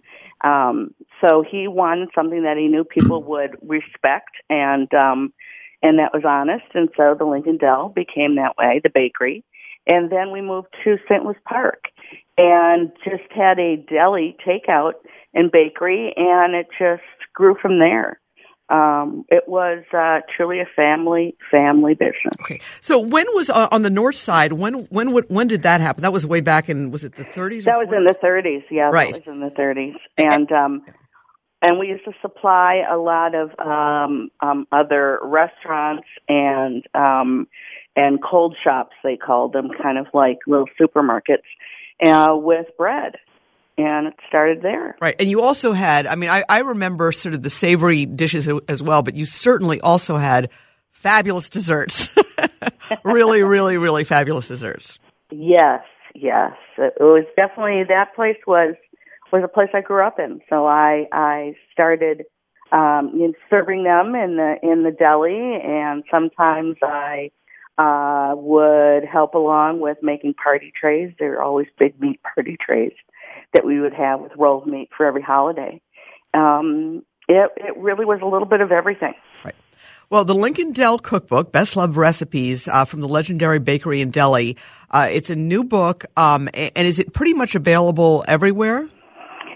Um, 0.44 0.94
so 1.22 1.44
he 1.50 1.68
wanted 1.68 2.10
something 2.14 2.44
that 2.44 2.58
he 2.58 2.68
knew 2.68 2.84
people 2.84 3.24
would 3.24 3.56
respect, 3.62 4.32
and 4.50 4.92
um, 4.94 5.34
and 5.82 6.00
that 6.00 6.14
was 6.14 6.24
honest. 6.26 6.66
And 6.74 6.90
so 6.98 7.16
the 7.18 7.26
Lincoln 7.26 7.58
Del 7.58 7.90
became 7.90 8.36
that 8.36 8.58
way, 8.58 8.82
the 8.84 8.90
bakery. 8.90 9.44
And 9.86 10.12
then 10.12 10.32
we 10.32 10.42
moved 10.42 10.68
to 10.84 10.98
St. 11.08 11.24
Louis 11.24 11.38
Park, 11.48 11.86
and 12.38 12.92
just 13.04 13.32
had 13.32 13.58
a 13.60 13.78
deli 13.78 14.36
takeout 14.46 14.94
and 15.34 15.52
bakery, 15.52 16.14
and 16.18 16.56
it 16.56 16.68
just 16.78 17.04
grew 17.34 17.56
from 17.62 17.80
there. 17.80 18.20
Um, 18.70 19.24
it 19.30 19.44
was 19.48 19.84
uh, 19.94 20.20
truly 20.36 20.60
a 20.60 20.66
family 20.76 21.38
family 21.50 21.94
business. 21.94 22.34
Okay, 22.42 22.60
so 22.82 23.00
when 23.00 23.26
was 23.34 23.50
uh, 23.50 23.70
on 23.72 23.84
the 23.84 23.90
north 23.90 24.18
side? 24.18 24.54
When 24.54 24.86
when 24.90 25.14
would, 25.14 25.30
when 25.30 25.48
did 25.48 25.64
that 25.64 25.80
happen? 25.80 26.02
That 26.02 26.12
was 26.12 26.26
way 26.26 26.42
back 26.42 26.68
in 26.68 26.92
was 26.92 27.06
it 27.06 27.16
the 27.16 27.24
30s? 27.24 27.64
That 27.64 27.78
was 27.78 27.88
40s? 27.88 27.98
in 27.98 28.04
the 28.04 28.16
30s. 28.22 28.64
Yeah, 28.70 28.90
right. 28.92 29.14
that 29.14 29.26
was 29.26 29.34
in 29.34 29.40
the 29.40 29.52
30s, 29.52 29.96
and 30.18 30.52
um, 30.52 30.86
and 31.62 31.80
we 31.80 31.88
used 31.88 32.06
to 32.06 32.12
supply 32.22 32.84
a 32.90 32.98
lot 32.98 33.36
of 33.36 33.58
um, 33.60 34.30
um, 34.42 34.68
other 34.72 35.20
restaurants 35.24 36.08
and 36.28 36.84
um, 36.94 37.48
and 37.96 38.22
cold 38.22 38.56
shops. 38.62 38.96
They 39.04 39.16
called 39.16 39.54
them 39.54 39.70
kind 39.82 39.98
of 39.98 40.08
like 40.14 40.40
little 40.46 40.70
supermarkets 40.80 41.48
uh, 42.06 42.36
with 42.36 42.68
bread 42.78 43.16
and 43.78 44.08
it 44.08 44.16
started 44.28 44.62
there. 44.62 44.98
Right. 45.00 45.16
And 45.20 45.30
you 45.30 45.42
also 45.42 45.74
had, 45.74 46.08
I 46.08 46.16
mean, 46.16 46.30
I, 46.30 46.44
I 46.50 46.60
remember 46.60 47.12
sort 47.12 47.36
of 47.36 47.44
the 47.44 47.50
savory 47.50 48.06
dishes 48.06 48.50
as 48.68 48.82
well, 48.82 49.04
but 49.04 49.16
you 49.16 49.26
certainly 49.26 49.80
also 49.82 50.18
had 50.18 50.50
fabulous 50.92 51.50
desserts. 51.50 52.10
really, 53.04 53.44
really, 53.44 53.78
really 53.78 54.04
fabulous 54.04 54.48
desserts. 54.48 54.98
Yes, 55.32 55.84
yes. 56.16 56.54
It 56.78 56.94
was 57.00 57.26
definitely, 57.36 57.84
that 57.88 58.16
place 58.16 58.38
was, 58.48 58.76
was 59.32 59.44
a 59.44 59.48
place 59.48 59.70
I 59.74 59.82
grew 59.82 60.06
up 60.06 60.20
in. 60.20 60.42
So 60.50 60.66
I, 60.66 61.06
I 61.12 61.54
started, 61.72 62.24
um, 62.72 63.34
serving 63.50 63.84
them 63.84 64.16
in 64.16 64.38
the, 64.38 64.56
in 64.64 64.84
the 64.84 64.92
deli 64.92 65.60
and 65.64 66.04
sometimes 66.10 66.78
I, 66.82 67.32
uh, 67.78 68.34
would 68.36 69.06
help 69.06 69.36
along 69.36 69.82
with 69.82 70.00
making 70.02 70.34
party 70.34 70.74
trays. 70.80 71.14
They're 71.20 71.44
always 71.44 71.68
big 71.78 72.02
meat 72.02 72.20
party 72.24 72.58
trays 72.60 72.94
that 73.54 73.66
we 73.66 73.80
would 73.80 73.94
have 73.94 74.20
with 74.20 74.32
rolled 74.38 74.68
meat 74.68 74.90
for 74.96 75.06
every 75.06 75.22
holiday. 75.22 75.82
Um, 76.34 77.04
it, 77.28 77.52
it 77.58 77.78
really 77.78 78.06
was 78.06 78.20
a 78.22 78.26
little 78.26 78.48
bit 78.48 78.62
of 78.62 78.72
everything. 78.72 79.14
Right. 79.44 79.56
Well, 80.10 80.24
the 80.24 80.36
Lincoln 80.36 80.72
Del 80.72 81.00
Cookbook, 81.00 81.52
Best 81.52 81.76
Loved 81.76 81.98
Recipes 81.98 82.68
uh, 82.68 82.86
from 82.86 83.02
the 83.02 83.08
legendary 83.08 83.60
bakery 83.60 84.02
in 84.02 84.12
deli. 84.12 84.56
Uh, 84.90 85.08
it's 85.12 85.30
a 85.30 85.36
new 85.36 85.64
book, 85.64 86.06
um, 86.16 86.48
and 86.54 86.88
is 86.88 87.00
it 87.00 87.14
pretty 87.14 87.34
much 87.34 87.56
available 87.56 88.24
everywhere? 88.28 88.88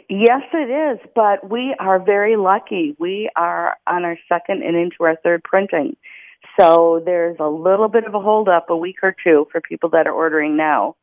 Yes, 0.10 0.42
it 0.52 0.70
is, 0.70 1.00
but 1.16 1.50
we 1.50 1.74
are 1.80 1.98
very 1.98 2.36
lucky. 2.36 2.98
We 3.00 3.30
are 3.38 3.78
on 3.88 4.04
our 4.04 4.18
second 4.28 4.62
and 4.62 4.76
into 4.76 5.06
our 5.06 5.16
third 5.24 5.42
printing. 5.42 5.96
So 6.60 7.02
there's 7.06 7.38
a 7.40 7.48
little 7.48 7.88
bit 7.88 8.04
of 8.04 8.14
a 8.14 8.20
holdup, 8.20 8.70
a 8.70 8.76
week 8.76 8.98
or 9.04 9.16
two 9.24 9.48
for 9.54 9.62
people 9.62 9.90
that 9.92 10.08
are 10.08 10.14
ordering 10.14 10.58
now 10.58 10.98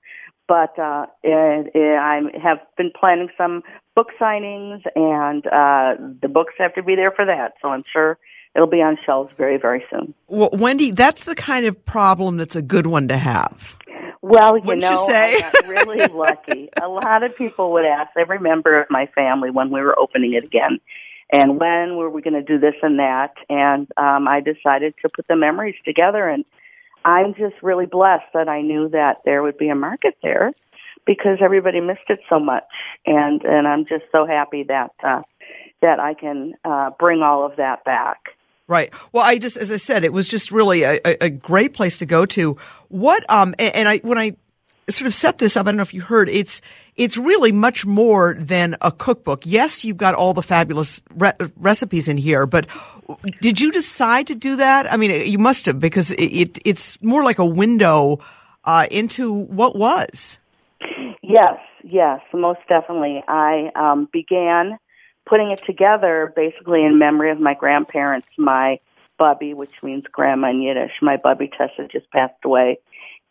but 0.48 0.76
uh, 0.78 1.06
and, 1.22 1.70
and 1.74 2.00
I 2.00 2.20
have 2.42 2.58
been 2.76 2.90
planning 2.98 3.28
some 3.36 3.62
book 3.94 4.08
signings, 4.20 4.80
and 4.96 5.46
uh, 5.46 6.02
the 6.20 6.28
books 6.28 6.54
have 6.58 6.74
to 6.74 6.82
be 6.82 6.96
there 6.96 7.12
for 7.12 7.26
that. 7.26 7.52
So 7.60 7.68
I'm 7.68 7.84
sure 7.92 8.18
it'll 8.56 8.66
be 8.66 8.82
on 8.82 8.96
shelves 9.04 9.30
very, 9.36 9.58
very 9.58 9.84
soon. 9.90 10.14
Well, 10.26 10.50
Wendy, 10.52 10.90
that's 10.90 11.24
the 11.24 11.34
kind 11.34 11.66
of 11.66 11.84
problem 11.84 12.38
that's 12.38 12.56
a 12.56 12.62
good 12.62 12.86
one 12.86 13.08
to 13.08 13.16
have. 13.16 13.76
Well, 14.20 14.56
you 14.56 14.64
Wouldn't 14.64 14.82
know, 14.82 14.90
you 14.90 15.06
say? 15.06 15.36
I 15.36 15.40
got 15.52 15.68
really 15.68 16.06
lucky. 16.12 16.68
A 16.80 16.88
lot 16.88 17.22
of 17.22 17.36
people 17.36 17.72
would 17.72 17.84
ask 17.84 18.10
every 18.18 18.40
member 18.40 18.80
of 18.80 18.88
my 18.90 19.06
family 19.14 19.50
when 19.50 19.70
we 19.70 19.80
were 19.80 19.96
opening 19.98 20.34
it 20.34 20.44
again, 20.44 20.80
and 21.30 21.60
when 21.60 21.96
were 21.96 22.10
we 22.10 22.22
going 22.22 22.34
to 22.34 22.42
do 22.42 22.58
this 22.58 22.74
and 22.82 22.98
that, 22.98 23.34
and 23.48 23.86
um, 23.96 24.26
I 24.26 24.40
decided 24.40 24.94
to 25.02 25.08
put 25.08 25.26
the 25.28 25.36
memories 25.36 25.76
together 25.84 26.24
and 26.24 26.44
I'm 27.04 27.34
just 27.34 27.56
really 27.62 27.86
blessed 27.86 28.26
that 28.34 28.48
I 28.48 28.60
knew 28.60 28.88
that 28.90 29.18
there 29.24 29.42
would 29.42 29.58
be 29.58 29.68
a 29.68 29.74
market 29.74 30.16
there 30.22 30.52
because 31.06 31.38
everybody 31.40 31.80
missed 31.80 32.08
it 32.08 32.20
so 32.28 32.38
much, 32.38 32.64
and 33.06 33.42
and 33.44 33.66
I'm 33.66 33.86
just 33.86 34.04
so 34.12 34.26
happy 34.26 34.64
that 34.64 34.90
uh, 35.02 35.22
that 35.80 36.00
I 36.00 36.14
can 36.14 36.54
uh, 36.64 36.90
bring 36.98 37.22
all 37.22 37.44
of 37.44 37.56
that 37.56 37.84
back. 37.84 38.18
Right. 38.66 38.92
Well, 39.12 39.22
I 39.22 39.38
just, 39.38 39.56
as 39.56 39.72
I 39.72 39.76
said, 39.76 40.04
it 40.04 40.12
was 40.12 40.28
just 40.28 40.52
really 40.52 40.82
a, 40.82 41.00
a 41.02 41.30
great 41.30 41.72
place 41.72 41.96
to 41.98 42.06
go 42.06 42.26
to. 42.26 42.58
What, 42.88 43.24
um, 43.30 43.54
and, 43.58 43.74
and 43.74 43.88
I, 43.88 43.96
when 43.98 44.18
I 44.18 44.36
sort 44.88 45.06
of 45.06 45.14
set 45.14 45.38
this 45.38 45.56
up. 45.56 45.66
I 45.66 45.70
don't 45.70 45.76
know 45.76 45.82
if 45.82 45.94
you 45.94 46.02
heard. 46.02 46.28
It's 46.28 46.60
it's 46.96 47.16
really 47.16 47.52
much 47.52 47.86
more 47.86 48.34
than 48.38 48.76
a 48.80 48.90
cookbook. 48.90 49.42
Yes, 49.44 49.84
you've 49.84 49.96
got 49.96 50.14
all 50.14 50.34
the 50.34 50.42
fabulous 50.42 51.02
re- 51.14 51.32
recipes 51.56 52.08
in 52.08 52.16
here, 52.16 52.46
but 52.46 52.66
did 53.40 53.60
you 53.60 53.70
decide 53.70 54.26
to 54.28 54.34
do 54.34 54.56
that? 54.56 54.90
I 54.92 54.96
mean, 54.96 55.30
you 55.30 55.38
must 55.38 55.66
have 55.66 55.78
because 55.78 56.10
it, 56.12 56.24
it 56.24 56.58
it's 56.64 57.00
more 57.02 57.22
like 57.22 57.38
a 57.38 57.46
window 57.46 58.18
uh, 58.64 58.86
into 58.90 59.32
what 59.32 59.76
was. 59.76 60.38
Yes, 61.22 61.58
yes, 61.84 62.20
most 62.32 62.60
definitely. 62.68 63.22
I 63.28 63.70
um, 63.74 64.08
began 64.12 64.78
putting 65.28 65.50
it 65.50 65.62
together 65.66 66.32
basically 66.34 66.84
in 66.84 66.98
memory 66.98 67.30
of 67.30 67.38
my 67.38 67.54
grandparents, 67.54 68.28
my 68.38 68.80
Bubby, 69.18 69.52
which 69.52 69.82
means 69.82 70.04
grandma 70.10 70.50
in 70.50 70.62
Yiddish. 70.62 70.92
My 71.02 71.16
Bubby 71.16 71.48
Tessa 71.48 71.88
just 71.90 72.10
passed 72.10 72.44
away 72.44 72.78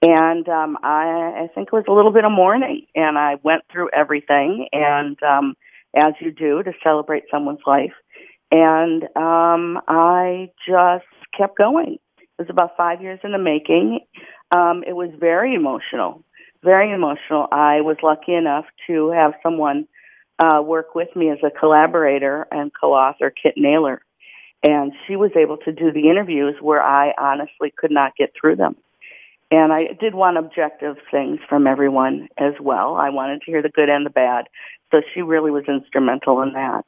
and 0.02 0.48
um 0.48 0.78
I 0.84 1.44
I 1.44 1.50
think 1.54 1.70
it 1.70 1.74
was 1.74 1.86
a 1.88 1.92
little 1.92 2.12
bit 2.12 2.26
of 2.26 2.32
mourning 2.32 2.86
and 2.96 3.18
I 3.18 3.36
went 3.44 3.64
through 3.72 3.90
everything 3.94 4.68
and 4.72 5.22
um 5.24 5.56
as 5.96 6.14
you 6.20 6.32
do 6.32 6.62
to 6.64 6.74
celebrate 6.84 7.24
someone's 7.32 7.66
life 7.66 7.94
and 8.52 9.04
um 9.16 9.80
I 9.88 10.52
just 10.68 11.06
kept 11.38 11.58
going. 11.58 11.98
It 12.20 12.28
was 12.38 12.50
about 12.50 12.78
5 12.78 13.02
years 13.02 13.20
in 13.24 13.32
the 13.32 13.40
making. 13.40 14.02
Um 14.56 14.84
it 14.86 14.94
was 14.94 15.10
very 15.20 15.56
emotional. 15.56 16.24
Very 16.64 16.92
emotional. 16.92 17.48
I 17.52 17.82
was 17.82 17.98
lucky 18.04 18.34
enough 18.34 18.66
to 18.88 19.10
have 19.12 19.34
someone 19.42 19.88
uh 20.38 20.62
work 20.62 20.94
with 20.94 21.16
me 21.16 21.32
as 21.32 21.40
a 21.44 21.50
collaborator 21.50 22.48
and 22.52 22.72
co-author 22.80 23.32
Kit 23.32 23.56
Naylor 23.58 24.02
and 24.64 24.92
she 25.06 25.16
was 25.16 25.32
able 25.36 25.58
to 25.58 25.72
do 25.72 25.92
the 25.92 26.10
interviews 26.10 26.56
where 26.62 26.82
I 26.82 27.14
honestly 27.20 27.72
could 27.76 27.92
not 27.92 28.16
get 28.16 28.34
through 28.40 28.58
them 28.58 28.76
and 29.50 29.72
I 29.72 29.94
did 30.00 30.14
want 30.14 30.38
objective 30.38 30.98
things 31.10 31.40
from 31.48 31.68
everyone 31.68 32.28
as 32.38 32.54
well. 32.62 32.96
I 32.96 33.10
wanted 33.10 33.42
to 33.42 33.52
hear 33.52 33.62
the 33.62 33.70
good 33.70 33.90
and 33.90 34.06
the 34.06 34.10
bad. 34.10 34.46
So 34.92 35.02
she 35.14 35.22
really 35.22 35.52
was 35.52 35.64
instrumental 35.68 36.42
in 36.42 36.54
that. 36.54 36.84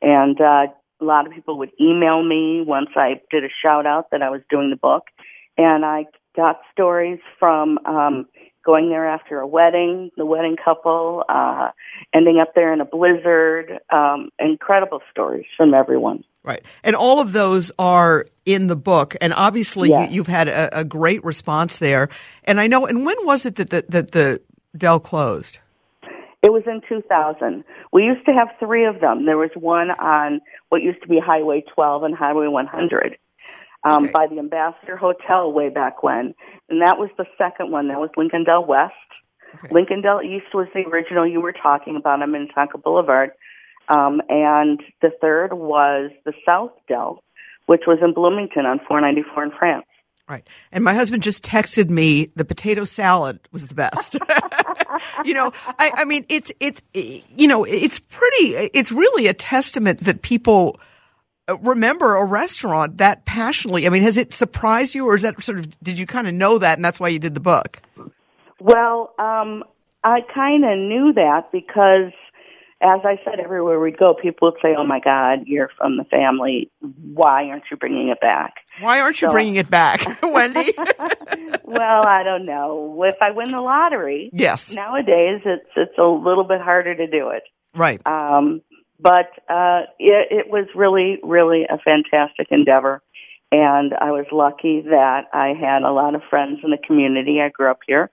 And 0.00 0.40
uh, 0.40 0.66
a 1.00 1.04
lot 1.04 1.26
of 1.26 1.32
people 1.32 1.58
would 1.58 1.70
email 1.80 2.22
me 2.22 2.62
once 2.66 2.90
I 2.96 3.20
did 3.30 3.44
a 3.44 3.48
shout 3.62 3.86
out 3.86 4.10
that 4.10 4.22
I 4.22 4.30
was 4.30 4.40
doing 4.48 4.70
the 4.70 4.76
book. 4.76 5.04
And 5.56 5.84
I 5.84 6.06
got 6.34 6.60
stories 6.72 7.18
from 7.38 7.78
um, 7.84 8.26
going 8.68 8.90
there 8.90 9.08
after 9.08 9.40
a 9.40 9.46
wedding, 9.46 10.10
the 10.18 10.26
wedding 10.26 10.54
couple, 10.62 11.24
uh, 11.26 11.70
ending 12.12 12.38
up 12.38 12.54
there 12.54 12.70
in 12.70 12.82
a 12.82 12.84
blizzard. 12.84 13.78
Um, 13.88 14.28
incredible 14.38 15.00
stories 15.10 15.46
from 15.56 15.72
everyone. 15.72 16.22
Right. 16.44 16.62
And 16.84 16.94
all 16.94 17.18
of 17.18 17.32
those 17.32 17.72
are 17.78 18.26
in 18.44 18.66
the 18.66 18.76
book. 18.76 19.16
And 19.22 19.32
obviously, 19.32 19.88
yeah. 19.88 20.10
you, 20.10 20.20
have 20.20 20.26
had 20.26 20.48
a, 20.48 20.80
a, 20.80 20.84
great 20.84 21.24
response 21.24 21.78
there. 21.78 22.10
And 22.44 22.60
I 22.60 22.66
know, 22.66 22.84
and 22.84 23.06
when 23.06 23.16
was 23.22 23.46
it 23.46 23.54
that 23.54 23.70
the, 23.70 23.86
that 23.88 24.10
the 24.12 24.42
Del 24.76 25.00
closed? 25.00 25.58
It 26.42 26.52
was 26.52 26.64
in 26.66 26.82
2000. 26.86 27.64
We 27.90 28.04
used 28.04 28.26
to 28.26 28.32
have 28.32 28.48
three 28.60 28.84
of 28.84 29.00
them. 29.00 29.24
There 29.24 29.38
was 29.38 29.50
one 29.54 29.90
on 29.92 30.42
what 30.68 30.82
used 30.82 31.00
to 31.00 31.08
be 31.08 31.18
Highway 31.18 31.64
12 31.74 32.02
and 32.02 32.14
Highway 32.14 32.48
100 32.48 33.16
um, 33.84 34.04
okay. 34.04 34.12
by 34.12 34.26
the 34.26 34.38
Ambassador 34.38 34.96
Hotel 34.96 35.52
way 35.52 35.68
back 35.68 36.02
when. 36.02 36.34
And 36.68 36.82
that 36.82 36.98
was 36.98 37.10
the 37.16 37.26
second 37.36 37.70
one. 37.70 37.88
That 37.88 38.00
was 38.00 38.10
Lincoln 38.16 38.44
Del 38.44 38.64
West. 38.64 38.94
Okay. 39.64 39.74
Lincoln 39.74 40.02
Del 40.02 40.22
East 40.22 40.54
was 40.54 40.68
the 40.74 40.80
original 40.88 41.26
you 41.26 41.40
were 41.40 41.52
talking 41.52 41.96
about 41.96 42.22
on 42.22 42.30
Minnetonka 42.30 42.78
Boulevard. 42.78 43.30
Um, 43.88 44.20
and 44.28 44.82
the 45.00 45.10
third 45.20 45.54
was 45.54 46.10
the 46.24 46.34
South 46.44 46.72
Del, 46.88 47.22
which 47.66 47.82
was 47.86 47.98
in 48.02 48.12
Bloomington 48.12 48.66
on 48.66 48.78
494 48.86 49.44
in 49.44 49.50
France. 49.58 49.86
Right. 50.28 50.46
And 50.70 50.84
my 50.84 50.92
husband 50.92 51.22
just 51.22 51.42
texted 51.42 51.88
me 51.88 52.30
the 52.36 52.44
potato 52.44 52.84
salad 52.84 53.40
was 53.50 53.68
the 53.68 53.74
best. 53.74 54.14
you 55.24 55.32
know, 55.32 55.52
I, 55.78 55.90
I 55.96 56.04
mean, 56.04 56.26
it's, 56.28 56.52
it's, 56.60 56.82
you 56.92 57.48
know, 57.48 57.64
it's 57.64 57.98
pretty, 57.98 58.70
it's 58.74 58.92
really 58.92 59.26
a 59.26 59.32
testament 59.32 60.00
that 60.00 60.20
people 60.20 60.78
remember 61.60 62.16
a 62.16 62.24
restaurant 62.24 62.98
that 62.98 63.24
passionately. 63.24 63.86
I 63.86 63.90
mean, 63.90 64.02
has 64.02 64.16
it 64.16 64.32
surprised 64.34 64.94
you 64.94 65.06
or 65.06 65.14
is 65.14 65.22
that 65.22 65.42
sort 65.42 65.58
of, 65.58 65.80
did 65.82 65.98
you 65.98 66.06
kind 66.06 66.28
of 66.28 66.34
know 66.34 66.58
that 66.58 66.78
and 66.78 66.84
that's 66.84 67.00
why 67.00 67.08
you 67.08 67.18
did 67.18 67.34
the 67.34 67.40
book? 67.40 67.80
Well, 68.60 69.14
um, 69.18 69.64
I 70.04 70.20
kind 70.34 70.64
of 70.64 70.78
knew 70.78 71.12
that 71.14 71.50
because 71.52 72.12
as 72.80 73.00
I 73.04 73.16
said, 73.24 73.40
everywhere 73.40 73.80
we'd 73.80 73.98
go, 73.98 74.14
people 74.14 74.52
would 74.52 74.60
say, 74.62 74.74
"Oh 74.78 74.84
my 74.86 75.00
God, 75.00 75.40
you're 75.46 75.68
from 75.76 75.96
the 75.96 76.04
family. 76.04 76.70
Why 77.12 77.48
aren't 77.48 77.64
you 77.72 77.76
bringing 77.76 78.06
it 78.08 78.20
back?" 78.20 78.54
Why 78.80 79.00
aren't 79.00 79.20
you 79.20 79.26
So- 79.26 79.32
bringing 79.32 79.56
it 79.56 79.68
back, 79.68 80.00
Wendy? 80.22 80.72
well, 81.64 82.06
I 82.06 82.22
don't 82.22 82.46
know. 82.46 83.02
If 83.04 83.16
I 83.20 83.32
win 83.32 83.50
the 83.50 83.60
lottery, 83.60 84.30
yes, 84.32 84.72
nowadays 84.72 85.40
it's 85.44 85.68
it's 85.76 85.98
a 85.98 86.04
little 86.04 86.44
bit 86.44 86.60
harder 86.60 86.94
to 86.94 87.06
do 87.08 87.30
it. 87.30 87.42
right. 87.74 88.00
Um, 88.06 88.62
but 89.00 89.30
uh, 89.48 89.82
it, 89.98 90.28
it 90.30 90.50
was 90.50 90.66
really, 90.74 91.18
really 91.22 91.64
a 91.68 91.78
fantastic 91.78 92.48
endeavor. 92.50 93.02
And 93.50 93.94
I 93.94 94.10
was 94.10 94.26
lucky 94.30 94.82
that 94.82 95.26
I 95.32 95.54
had 95.58 95.82
a 95.82 95.92
lot 95.92 96.14
of 96.14 96.22
friends 96.28 96.60
in 96.62 96.70
the 96.70 96.78
community. 96.86 97.40
I 97.40 97.48
grew 97.48 97.70
up 97.70 97.80
here. 97.86 98.10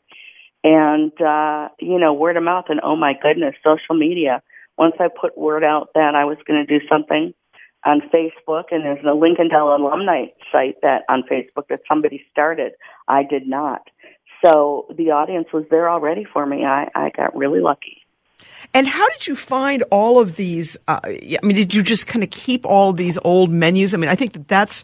And, 0.63 1.11
uh, 1.21 1.69
you 1.79 1.99
know, 1.99 2.13
word 2.13 2.37
of 2.37 2.43
mouth 2.43 2.65
and 2.69 2.79
oh 2.83 2.95
my 2.95 3.13
goodness, 3.21 3.55
social 3.63 3.95
media. 3.95 4.41
Once 4.77 4.95
I 4.99 5.07
put 5.09 5.37
word 5.37 5.63
out 5.63 5.89
that 5.93 6.15
I 6.15 6.25
was 6.25 6.37
going 6.47 6.65
to 6.65 6.79
do 6.79 6.85
something, 6.87 7.33
on 7.85 8.01
Facebook, 8.13 8.65
and 8.71 8.83
there's 8.83 9.05
a 9.05 9.13
Lincoln 9.13 9.47
Del 9.47 9.75
alumni 9.75 10.25
site 10.51 10.75
that 10.81 11.03
on 11.07 11.23
Facebook 11.31 11.67
that 11.69 11.81
somebody 11.87 12.25
started. 12.31 12.73
I 13.07 13.23
did 13.23 13.47
not. 13.47 13.81
So 14.43 14.87
the 14.95 15.11
audience 15.11 15.47
was 15.53 15.65
there 15.69 15.89
already 15.89 16.25
for 16.25 16.45
me. 16.45 16.65
I, 16.65 16.89
I 16.95 17.11
got 17.15 17.35
really 17.35 17.61
lucky. 17.61 18.04
And 18.73 18.87
how 18.87 19.07
did 19.09 19.27
you 19.27 19.35
find 19.35 19.83
all 19.91 20.19
of 20.19 20.35
these? 20.35 20.77
Uh, 20.87 20.99
I 21.03 21.39
mean, 21.43 21.55
did 21.55 21.73
you 21.73 21.83
just 21.83 22.07
kind 22.07 22.23
of 22.23 22.29
keep 22.29 22.65
all 22.65 22.89
of 22.89 22.97
these 22.97 23.17
old 23.23 23.49
menus? 23.49 23.93
I 23.93 23.97
mean, 23.97 24.09
I 24.09 24.15
think 24.15 24.33
that 24.33 24.47
that's 24.47 24.83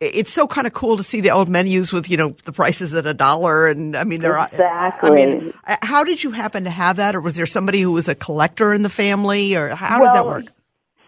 it's 0.00 0.32
so 0.32 0.46
kind 0.46 0.66
of 0.66 0.72
cool 0.72 0.96
to 0.96 1.02
see 1.02 1.20
the 1.20 1.30
old 1.30 1.48
menus 1.48 1.92
with 1.92 2.08
you 2.08 2.16
know 2.16 2.30
the 2.44 2.52
prices 2.52 2.94
at 2.94 3.04
a 3.06 3.14
dollar 3.14 3.66
and 3.66 3.96
i 3.96 4.04
mean 4.04 4.20
they're 4.20 4.38
exactly 4.38 5.10
i 5.10 5.14
mean 5.14 5.52
how 5.82 6.04
did 6.04 6.22
you 6.22 6.30
happen 6.30 6.64
to 6.64 6.70
have 6.70 6.96
that? 6.96 7.14
Or 7.14 7.20
was 7.20 7.36
there 7.36 7.46
somebody 7.46 7.80
who 7.80 7.92
was 7.92 8.08
a 8.08 8.14
collector 8.14 8.72
in 8.72 8.82
the 8.82 8.88
family? 8.88 9.56
Or 9.56 9.68
how 9.74 10.00
well, 10.00 10.12
did 10.12 10.16
that 10.16 10.26
work? 10.26 10.44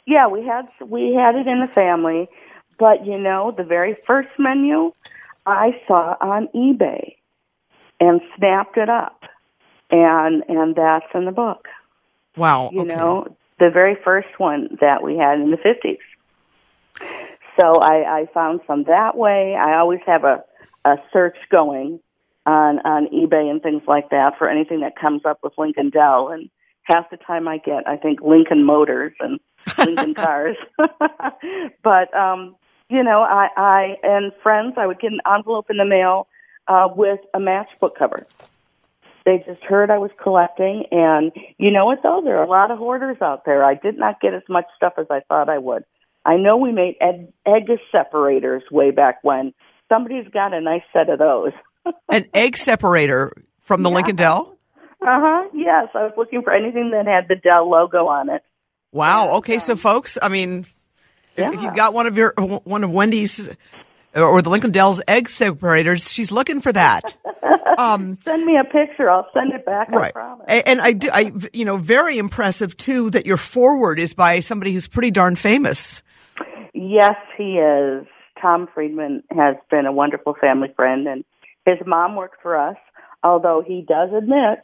yeah 0.07 0.27
we 0.27 0.45
had 0.45 0.69
we 0.87 1.15
had 1.15 1.35
it 1.37 1.47
in 1.47 1.61
the 1.61 1.73
family. 1.75 2.29
But 2.79 3.07
you 3.07 3.19
know 3.19 3.55
the 3.57 3.65
very 3.65 3.97
first 4.07 4.31
menu 4.39 4.93
i 5.47 5.71
saw 5.87 6.17
on 6.21 6.49
ebay 6.55 7.17
and 8.01 8.21
snapped 8.37 8.77
it 8.77 8.89
up. 8.89 9.23
And 9.91 10.43
and 10.49 10.75
that's 10.75 11.07
in 11.15 11.25
the 11.25 11.33
book 11.33 11.69
wow 12.37 12.71
you 12.73 12.83
okay. 12.83 12.95
know 12.95 13.27
the 13.59 13.71
very 13.71 13.97
first 14.03 14.29
one 14.39 14.77
that 14.81 15.03
we 15.03 15.17
had 15.17 15.39
in 15.39 15.51
the 15.51 15.59
50s 15.59 15.99
so 17.61 17.75
I, 17.75 18.21
I 18.21 18.27
found 18.33 18.61
some 18.67 18.85
that 18.85 19.17
way. 19.17 19.55
I 19.55 19.79
always 19.79 20.01
have 20.07 20.25
a, 20.25 20.43
a 20.85 20.97
search 21.13 21.37
going 21.51 22.01
on 22.47 22.79
on 22.81 23.07
eBay 23.09 23.51
and 23.51 23.63
things 23.63 23.83
like 23.87 24.11
that 24.11 24.39
for 24.39 24.49
anything 24.49 24.81
that 24.81 24.97
comes 24.97 25.23
up 25.25 25.41
with 25.43 25.53
Lincoln 25.59 25.91
Del. 25.91 26.29
And 26.29 26.49
half 26.85 27.11
the 27.11 27.19
time 27.19 27.47
I 27.49 27.59
get, 27.59 27.87
I 27.87 27.97
think 27.97 28.21
Lincoln 28.23 28.65
Motors 28.65 29.13
and 29.21 29.41
Lincoln 29.79 30.15
Cars. 30.15 30.57
but 31.83 32.15
um, 32.15 32.57
you 32.89 33.03
know, 33.03 33.23
I, 33.23 33.49
I 33.57 33.97
and 34.03 34.33
friends, 34.43 34.75
I 34.77 34.87
would 34.87 35.01
get 35.01 35.13
an 35.13 35.21
envelope 35.31 35.71
in 35.71 35.77
the 35.77 35.85
mail 35.85 36.29
uh, 36.67 36.89
with 36.95 37.21
a 37.35 37.39
matchbook 37.39 37.97
cover. 37.99 38.27
They 39.27 39.43
just 39.47 39.63
heard 39.63 39.91
I 39.91 39.99
was 39.99 40.11
collecting, 40.23 40.85
and 40.91 41.31
you 41.59 41.71
know 41.71 41.85
what 41.87 41.99
though? 42.03 42.23
There 42.25 42.39
are 42.39 42.45
a 42.45 42.49
lot 42.49 42.71
of 42.71 42.79
hoarders 42.79 43.19
out 43.21 43.45
there. 43.45 43.63
I 43.65 43.75
did 43.75 43.99
not 43.99 44.21
get 44.21 44.33
as 44.35 44.43
much 44.49 44.65
stuff 44.77 44.95
as 44.99 45.07
I 45.11 45.21
thought 45.29 45.49
I 45.49 45.59
would. 45.59 45.85
I 46.25 46.37
know 46.37 46.57
we 46.57 46.73
made 46.73 46.97
egg, 47.01 47.29
egg 47.47 47.69
separators 47.93 48.63
way 48.71 48.91
back 48.91 49.19
when. 49.23 49.53
Somebody's 49.91 50.29
got 50.33 50.55
a 50.55 50.61
nice 50.61 50.83
set 50.93 51.09
of 51.11 51.19
those. 51.19 51.53
An 52.13 52.27
egg 52.35 52.57
separator 52.57 53.33
from 53.61 53.83
the 53.83 53.91
Yeah. 53.91 53.95
Lincoln 53.97 54.17
Del? 54.17 54.57
Uh 55.03 55.07
huh. 55.21 55.49
Yes, 55.55 55.89
I 55.95 56.03
was 56.05 56.13
looking 56.17 56.43
for 56.43 56.53
anything 56.53 56.91
that 56.93 57.07
had 57.07 57.27
the 57.29 57.37
Del 57.37 57.69
logo 57.71 58.07
on 58.07 58.29
it. 58.31 58.43
Wow. 58.93 59.37
Okay, 59.39 59.59
so 59.59 59.77
folks, 59.77 60.17
I 60.21 60.29
mean, 60.29 60.67
if- 61.37 61.53
if 61.55 61.63
you've 61.63 61.75
got 61.77 61.95
one 61.95 62.07
of 62.07 62.17
your 62.19 62.35
one 62.65 62.85
of 62.85 62.91
Wendy's 62.91 63.49
or 64.15 64.43
the 64.43 64.51
Lincoln 64.51 64.71
Del's 64.71 65.01
egg 65.07 65.29
separators, 65.29 66.11
she's 66.11 66.33
looking 66.33 66.61
for 66.61 66.73
that. 66.73 67.17
Um, 67.79 68.19
Send 68.27 68.45
me 68.45 68.59
a 68.59 68.65
picture. 68.65 69.09
I'll 69.09 69.29
send 69.33 69.53
it 69.53 69.65
back. 69.65 69.89
I 69.91 69.97
right. 69.97 70.13
promise. 70.13 70.45
And 70.49 70.83
I 70.83 70.93
do, 70.93 71.09
I, 71.11 71.33
you 71.55 71.65
know, 71.65 71.79
very 71.79 72.19
impressive 72.19 72.77
too 72.77 73.09
that 73.11 73.25
your 73.25 73.39
forward 73.39 73.99
is 73.99 74.13
by 74.13 74.41
somebody 74.41 74.75
who's 74.75 74.87
pretty 74.87 75.11
darn 75.11 75.35
famous. 75.35 76.03
Yes, 76.75 77.17
he 77.39 77.55
is. 77.55 78.07
Tom 78.41 78.69
Friedman 78.75 79.23
has 79.31 79.57
been 79.71 79.87
a 79.87 79.93
wonderful 79.93 80.35
family 80.39 80.69
friend, 80.77 81.07
and 81.07 81.25
his 81.65 81.79
mom 81.87 82.17
worked 82.17 82.43
for 82.43 82.59
us. 82.59 82.77
Although 83.23 83.63
he 83.67 83.83
does 83.87 84.11
admit, 84.13 84.61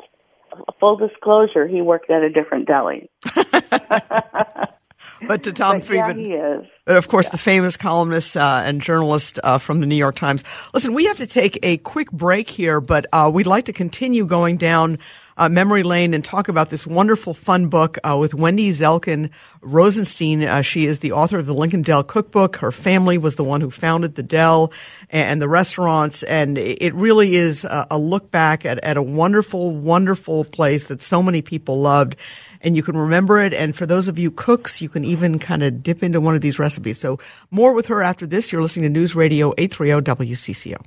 full 0.78 0.96
disclosure, 0.96 1.66
he 1.66 1.80
worked 1.80 2.10
at 2.10 2.22
a 2.22 2.30
different 2.30 2.66
deli. 2.66 3.10
But 5.26 5.42
to 5.44 5.52
Tom 5.52 5.78
But 5.78 5.86
Friedman, 5.86 6.18
yeah, 6.18 6.26
he 6.26 6.32
is. 6.34 6.66
But 6.84 6.96
of 6.96 7.08
course, 7.08 7.28
the 7.30 7.38
famous 7.38 7.76
columnist 7.76 8.36
uh, 8.36 8.62
and 8.64 8.80
journalist 8.80 9.40
uh, 9.42 9.58
from 9.58 9.80
the 9.80 9.86
New 9.86 9.96
York 9.96 10.16
Times. 10.16 10.44
Listen, 10.74 10.94
we 10.94 11.06
have 11.06 11.16
to 11.16 11.26
take 11.26 11.58
a 11.62 11.78
quick 11.78 12.12
break 12.12 12.50
here, 12.50 12.80
but 12.80 13.06
uh, 13.12 13.30
we'd 13.32 13.46
like 13.46 13.64
to 13.64 13.72
continue 13.72 14.26
going 14.26 14.56
down 14.56 14.98
uh, 15.36 15.48
memory 15.48 15.82
lane 15.82 16.14
and 16.14 16.24
talk 16.24 16.48
about 16.48 16.70
this 16.70 16.86
wonderful, 16.86 17.34
fun 17.34 17.68
book 17.68 17.98
uh, 18.04 18.16
with 18.18 18.34
Wendy 18.34 18.70
Zelkin 18.70 19.30
Rosenstein. 19.60 20.42
Uh, 20.42 20.62
she 20.62 20.86
is 20.86 21.00
the 21.00 21.12
author 21.12 21.38
of 21.38 21.46
the 21.46 21.54
Lincoln 21.54 21.82
Del 21.82 22.02
Cookbook. 22.02 22.56
Her 22.56 22.72
family 22.72 23.18
was 23.18 23.34
the 23.34 23.44
one 23.44 23.60
who 23.60 23.70
founded 23.70 24.14
the 24.14 24.22
Del 24.22 24.72
and 25.10 25.40
the 25.40 25.48
restaurants, 25.48 26.22
and 26.22 26.58
it 26.58 26.94
really 26.94 27.36
is 27.36 27.64
a, 27.64 27.86
a 27.90 27.98
look 27.98 28.30
back 28.30 28.64
at, 28.64 28.78
at 28.84 28.96
a 28.96 29.02
wonderful, 29.02 29.70
wonderful 29.70 30.44
place 30.44 30.84
that 30.84 31.02
so 31.02 31.22
many 31.22 31.42
people 31.42 31.80
loved 31.80 32.16
and 32.62 32.74
you 32.74 32.82
can 32.82 32.96
remember 32.96 33.40
it. 33.40 33.54
And 33.54 33.76
for 33.76 33.86
those 33.86 34.08
of 34.08 34.18
you 34.18 34.30
cooks, 34.30 34.80
you 34.82 34.88
can 34.88 35.04
even 35.04 35.38
kind 35.38 35.62
of 35.62 35.82
dip 35.82 36.02
into 36.02 36.20
one 36.20 36.34
of 36.34 36.40
these 36.40 36.58
recipes. 36.58 36.98
So 36.98 37.18
more 37.50 37.72
with 37.72 37.86
her 37.86 38.02
after 38.02 38.26
this. 38.26 38.50
You're 38.50 38.62
listening 38.62 38.84
to 38.84 38.98
News 38.98 39.14
Radio 39.14 39.52
830 39.56 40.26
WCCO. 40.26 40.82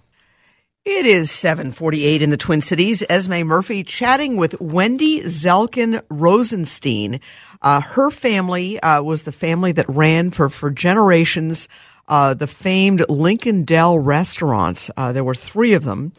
It 0.92 1.06
is 1.06 1.30
748 1.30 2.24
in 2.24 2.32
the 2.32 2.36
Twin 2.36 2.62
Cities. 2.62 3.04
Esme 3.08 3.44
Murphy 3.44 3.84
chatting 3.84 4.38
with 4.38 4.60
Wendy 4.60 5.22
Zelkin 5.22 6.02
Rosenstein. 6.10 7.22
Uh, 7.62 7.80
her 7.80 8.10
family 8.10 8.80
uh, 8.80 9.04
was 9.04 9.22
the 9.22 9.32
family 9.32 9.72
that 9.74 9.88
ran 9.88 10.32
for, 10.32 10.50
for 10.50 10.72
generations 10.72 11.70
uh, 12.08 12.34
the 12.34 12.48
famed 12.48 13.06
Lincoln 13.08 13.66
Del 13.66 14.00
restaurants. 14.00 14.90
Uh, 14.98 15.12
there 15.12 15.24
were 15.24 15.36
three 15.36 15.74
of 15.74 15.84
them. 15.84 16.12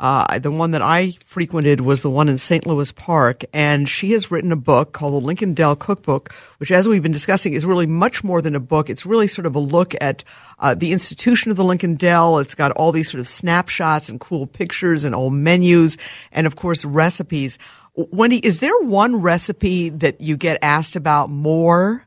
Uh, 0.00 0.38
the 0.38 0.50
one 0.50 0.70
that 0.70 0.80
I 0.80 1.12
frequented 1.26 1.82
was 1.82 2.00
the 2.00 2.08
one 2.08 2.30
in 2.30 2.38
St. 2.38 2.66
Louis 2.66 2.90
Park, 2.90 3.44
and 3.52 3.86
she 3.86 4.12
has 4.12 4.30
written 4.30 4.50
a 4.50 4.56
book 4.56 4.92
called 4.92 5.12
the 5.12 5.26
Lincoln 5.26 5.52
Del 5.52 5.76
Cookbook, 5.76 6.32
which, 6.56 6.72
as 6.72 6.88
we've 6.88 7.02
been 7.02 7.12
discussing, 7.12 7.52
is 7.52 7.66
really 7.66 7.84
much 7.84 8.24
more 8.24 8.40
than 8.40 8.54
a 8.54 8.60
book. 8.60 8.88
It's 8.88 9.04
really 9.04 9.28
sort 9.28 9.44
of 9.44 9.54
a 9.54 9.58
look 9.58 9.94
at 10.00 10.24
uh, 10.58 10.74
the 10.74 10.92
institution 10.92 11.50
of 11.50 11.58
the 11.58 11.64
Lincoln 11.64 11.96
Del. 11.96 12.38
It's 12.38 12.54
got 12.54 12.72
all 12.72 12.92
these 12.92 13.10
sort 13.10 13.20
of 13.20 13.28
snapshots 13.28 14.08
and 14.08 14.18
cool 14.18 14.46
pictures 14.46 15.04
and 15.04 15.14
old 15.14 15.34
menus, 15.34 15.98
and 16.32 16.46
of 16.46 16.56
course 16.56 16.82
recipes. 16.82 17.58
Wendy, 17.94 18.38
is 18.38 18.60
there 18.60 18.78
one 18.80 19.20
recipe 19.20 19.90
that 19.90 20.22
you 20.22 20.38
get 20.38 20.58
asked 20.62 20.96
about 20.96 21.28
more 21.28 22.06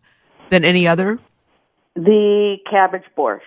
than 0.49 0.65
any 0.65 0.87
other? 0.87 1.19
The 1.95 2.57
cabbage 2.67 3.05
borscht. 3.15 3.41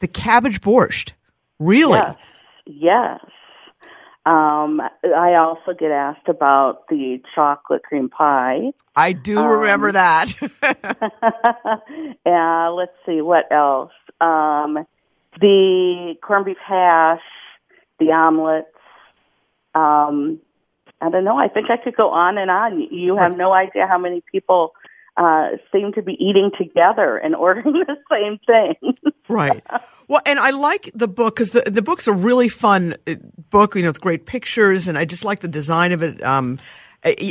The 0.00 0.08
cabbage 0.08 0.60
borscht. 0.60 1.12
Really? 1.58 1.98
Yes. 1.98 2.16
Yes. 2.66 3.20
Um, 4.24 4.80
I 5.04 5.34
also 5.34 5.72
get 5.76 5.90
asked 5.90 6.28
about 6.28 6.86
the 6.88 7.20
chocolate 7.34 7.82
cream 7.82 8.08
pie. 8.08 8.72
I 8.94 9.12
do 9.12 9.38
Um, 9.38 9.60
remember 9.60 9.90
that. 9.92 10.32
uh, 12.26 12.72
let's 12.72 12.92
see 13.04 13.20
what 13.20 13.50
else. 13.50 13.90
Um, 14.20 14.86
the 15.40 16.14
corned 16.22 16.44
beef 16.44 16.58
hash, 16.64 17.20
the 17.98 18.12
omelets. 18.12 18.68
Um, 19.74 20.38
I 21.00 21.10
don't 21.10 21.24
know. 21.24 21.36
I 21.36 21.48
think 21.48 21.68
I 21.68 21.76
could 21.76 21.96
go 21.96 22.10
on 22.10 22.38
and 22.38 22.50
on. 22.50 22.80
You 22.80 23.16
have 23.16 23.36
no 23.36 23.52
idea 23.52 23.88
how 23.88 23.98
many 23.98 24.22
people 24.30 24.72
uh, 25.16 25.48
seem 25.70 25.92
to 25.92 26.02
be 26.02 26.12
eating 26.14 26.50
together 26.56 27.16
and 27.16 27.34
ordering 27.46 27.72
the 27.86 27.96
same 28.10 28.38
thing. 28.46 29.12
right. 29.28 29.62
Well, 30.08 30.20
and 30.26 30.38
I 30.38 30.50
like 30.50 30.90
the 30.94 31.08
book 31.08 31.36
because 31.36 31.50
the 31.50 31.62
the 31.70 31.82
book's 31.82 32.06
a 32.06 32.12
really 32.12 32.48
fun 32.48 32.94
uh, 33.06 33.14
book. 33.50 33.74
You 33.74 33.82
know, 33.82 33.88
with 33.88 34.00
great 34.00 34.26
pictures, 34.26 34.88
and 34.88 34.96
I 34.98 35.04
just 35.04 35.24
like 35.24 35.40
the 35.40 35.48
design 35.48 35.92
of 35.92 36.02
it. 36.02 36.22
Um, 36.22 36.58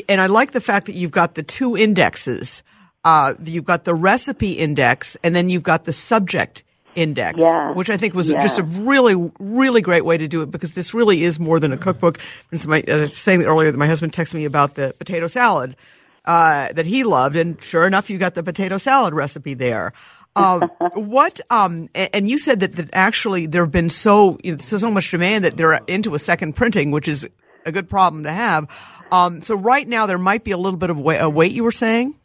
and 0.09 0.19
I 0.19 0.25
like 0.27 0.51
the 0.51 0.61
fact 0.61 0.87
that 0.87 0.95
you've 0.95 1.11
got 1.11 1.35
the 1.35 1.43
two 1.43 1.77
indexes. 1.77 2.63
Uh, 3.03 3.33
you've 3.43 3.65
got 3.65 3.83
the 3.83 3.95
recipe 3.95 4.51
index, 4.53 5.17
and 5.23 5.35
then 5.35 5.49
you've 5.49 5.63
got 5.63 5.85
the 5.85 5.93
subject 5.93 6.63
index, 6.93 7.39
Yes. 7.39 7.75
which 7.75 7.89
I 7.89 7.97
think 7.97 8.13
was 8.13 8.29
Yes. 8.29 8.43
just 8.43 8.59
a 8.59 8.63
really, 8.63 9.15
really 9.39 9.81
great 9.81 10.03
way 10.05 10.17
to 10.17 10.27
do 10.27 10.41
it 10.41 10.51
because 10.51 10.73
this 10.73 10.93
really 10.93 11.23
is 11.23 11.39
more 11.39 11.59
than 11.59 11.71
a 11.73 11.77
cookbook. 11.77 12.19
I 12.19 12.23
was 12.51 12.67
uh, 12.67 13.07
saying 13.07 13.43
earlier 13.45 13.71
that 13.71 13.77
my 13.77 13.87
husband 13.87 14.11
texted 14.11 14.35
me 14.35 14.45
about 14.45 14.75
the 14.75 14.93
potato 14.99 15.27
salad 15.27 15.75
uh, 16.25 16.71
that 16.73 16.85
he 16.85 17.03
loved, 17.03 17.35
and 17.35 17.61
sure 17.63 17.87
enough, 17.87 18.09
you 18.09 18.17
got 18.17 18.35
the 18.35 18.43
potato 18.43 18.77
salad 18.77 19.13
recipe 19.13 19.53
there. 19.53 19.93
Um, 20.35 20.61
what? 20.93 21.41
Um, 21.49 21.89
and 21.95 22.29
you 22.29 22.37
said 22.37 22.59
that, 22.61 22.75
that 22.75 22.89
actually 22.93 23.47
there 23.47 23.63
have 23.63 23.71
been 23.71 23.89
so 23.89 24.37
you 24.43 24.53
know, 24.53 24.57
so 24.57 24.77
so 24.77 24.91
much 24.91 25.11
demand 25.11 25.45
that 25.45 25.57
they're 25.57 25.81
into 25.87 26.15
a 26.15 26.19
second 26.19 26.53
printing, 26.55 26.91
which 26.91 27.07
is 27.07 27.27
a 27.65 27.71
good 27.71 27.89
problem 27.89 28.23
to 28.23 28.31
have. 28.31 28.67
Um, 29.11 29.41
so 29.41 29.55
right 29.55 29.87
now 29.87 30.05
there 30.05 30.17
might 30.17 30.43
be 30.43 30.51
a 30.51 30.57
little 30.57 30.77
bit 30.77 30.89
of 30.89 30.97
wait, 30.97 31.17
a 31.17 31.29
wait. 31.29 31.51
You 31.51 31.63
were 31.63 31.71
saying? 31.71 32.15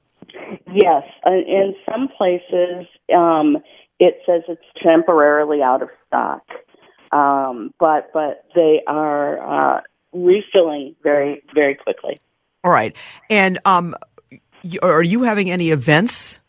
Yes, 0.73 1.05
uh, 1.27 1.31
in 1.31 1.75
some 1.91 2.09
places 2.09 2.87
um, 3.15 3.59
it 3.99 4.21
says 4.27 4.43
it's 4.49 4.63
temporarily 4.83 5.63
out 5.63 5.83
of 5.83 5.89
stock, 6.07 6.45
um, 7.13 7.73
but 7.79 8.13
but 8.13 8.45
they 8.55 8.83
are 8.87 9.79
uh, 9.79 9.81
refilling 10.13 10.95
very 11.03 11.43
very 11.55 11.75
quickly. 11.75 12.21
All 12.67 12.73
right. 12.73 12.97
And 13.31 13.61
um, 13.65 13.95
are 14.83 15.03
you 15.03 15.23
having 15.23 15.53
any 15.53 15.71
events, 15.71 16.41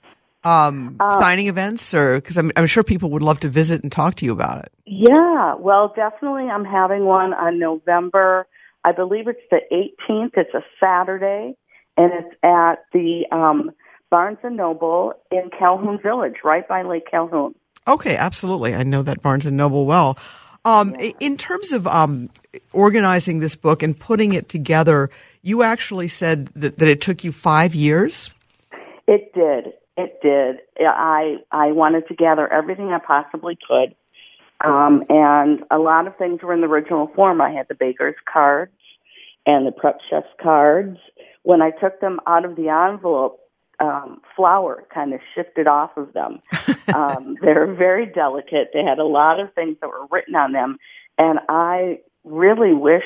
um, 0.44 0.96
signing 1.00 1.46
events, 1.46 1.94
or 1.94 2.16
because 2.16 2.38
I'm, 2.38 2.52
I'm 2.56 2.66
sure 2.66 2.82
people 2.82 3.12
would 3.12 3.22
love 3.22 3.40
to 3.42 3.50
visit 3.50 3.84
and 3.84 3.92
talk 3.92 4.16
to 4.16 4.26
you 4.26 4.32
about 4.32 4.64
it. 4.64 4.72
Yeah, 4.88 5.54
well, 5.60 5.94
definitely. 5.96 6.46
I'm 6.46 6.66
having 6.66 7.06
one 7.06 7.36
on 7.36 7.60
November. 7.60 8.48
I 8.84 8.94
believe 8.94 9.28
it's 9.28 9.40
the 9.52 9.60
18th. 9.72 10.32
It's 10.38 10.54
a 10.56 10.64
Saturday, 10.80 11.56
and 11.98 12.12
it's 12.12 12.36
at 12.42 12.86
the 12.94 13.26
um, 13.32 13.70
Barnes 14.10 14.40
and 14.42 14.58
Noble 14.58 15.14
in 15.30 15.52
Calhoun 15.58 16.00
Village, 16.02 16.38
right 16.44 16.68
by 16.68 16.82
Lake 16.82 17.04
Calhoun. 17.12 17.54
Okay, 17.88 18.16
absolutely. 18.18 18.74
I 18.74 18.82
know 18.82 19.04
that 19.04 19.22
Barnes 19.22 19.46
and 19.46 19.56
Noble 19.56 19.86
well. 19.86 20.18
Um, 20.68 20.98
yeah. 21.00 21.12
In 21.22 21.38
terms 21.38 21.72
of 21.72 21.88
um, 21.88 22.30
organizing 22.74 23.40
this 23.40 23.56
book 23.56 23.82
and 23.82 23.98
putting 23.98 24.34
it 24.34 24.50
together, 24.50 25.10
you 25.42 25.64
actually 25.64 26.10
said 26.10 26.48
that, 26.48 26.78
that 26.80 26.90
it 26.90 27.00
took 27.00 27.24
you 27.24 27.32
five 27.32 27.74
years. 27.74 28.32
It 29.08 29.34
did. 29.34 29.74
It 29.96 30.20
did. 30.22 30.58
I 30.86 31.38
I 31.52 31.72
wanted 31.72 32.08
to 32.10 32.16
gather 32.16 32.52
everything 32.52 32.90
I 32.90 33.00
possibly 33.00 33.58
could, 33.66 33.96
um, 34.64 35.06
and 35.08 35.64
a 35.72 35.80
lot 35.80 36.06
of 36.06 36.18
things 36.18 36.42
were 36.44 36.54
in 36.54 36.60
the 36.60 36.68
original 36.68 37.08
form. 37.16 37.40
I 37.40 37.52
had 37.52 37.68
the 37.70 37.76
baker's 37.76 38.16
cards 38.32 38.74
and 39.46 39.66
the 39.66 39.72
prep 39.72 40.00
chef's 40.10 40.28
cards. 40.44 40.98
When 41.44 41.62
I 41.62 41.72
took 41.72 42.02
them 42.02 42.20
out 42.28 42.44
of 42.44 42.58
the 42.58 42.68
envelope, 42.68 43.40
um, 43.80 44.22
flour 44.36 44.86
kind 44.94 45.14
of 45.14 45.20
shifted 45.36 45.68
off 45.68 45.92
of 45.98 46.14
them. 46.14 46.40
um, 46.94 47.38
they're 47.42 47.74
very 47.74 48.06
delicate. 48.06 48.70
They 48.74 48.84
had 48.84 49.00
a 49.00 49.06
lot 49.06 49.40
of 49.40 49.54
things 49.54 49.78
that 49.82 49.90
were 49.90 50.08
written 50.12 50.36
on 50.36 50.52
them, 50.52 50.78
and 51.18 51.40
I 51.50 52.00
really 52.24 52.74
wish. 52.74 53.06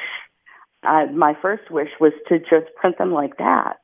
Uh, 0.83 1.05
my 1.13 1.37
first 1.39 1.69
wish 1.69 1.89
was 1.99 2.13
to 2.27 2.39
just 2.39 2.73
print 2.75 2.97
them 2.97 3.11
like 3.11 3.37
that 3.37 3.77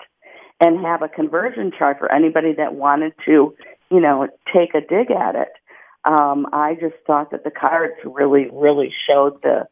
and 0.59 0.83
have 0.83 1.03
a 1.03 1.09
conversion 1.09 1.71
chart 1.77 1.99
for 1.99 2.11
anybody 2.11 2.53
that 2.57 2.73
wanted 2.73 3.13
to, 3.25 3.53
you 3.91 3.99
know, 3.99 4.27
take 4.51 4.73
a 4.73 4.81
dig 4.81 5.11
at 5.11 5.35
it. 5.35 5.49
Um, 6.05 6.47
I 6.53 6.75
just 6.79 6.95
thought 7.05 7.31
that 7.31 7.43
the 7.43 7.51
cards 7.51 7.95
really, 8.03 8.47
really 8.51 8.93
showed 9.07 9.41
the 9.43 9.67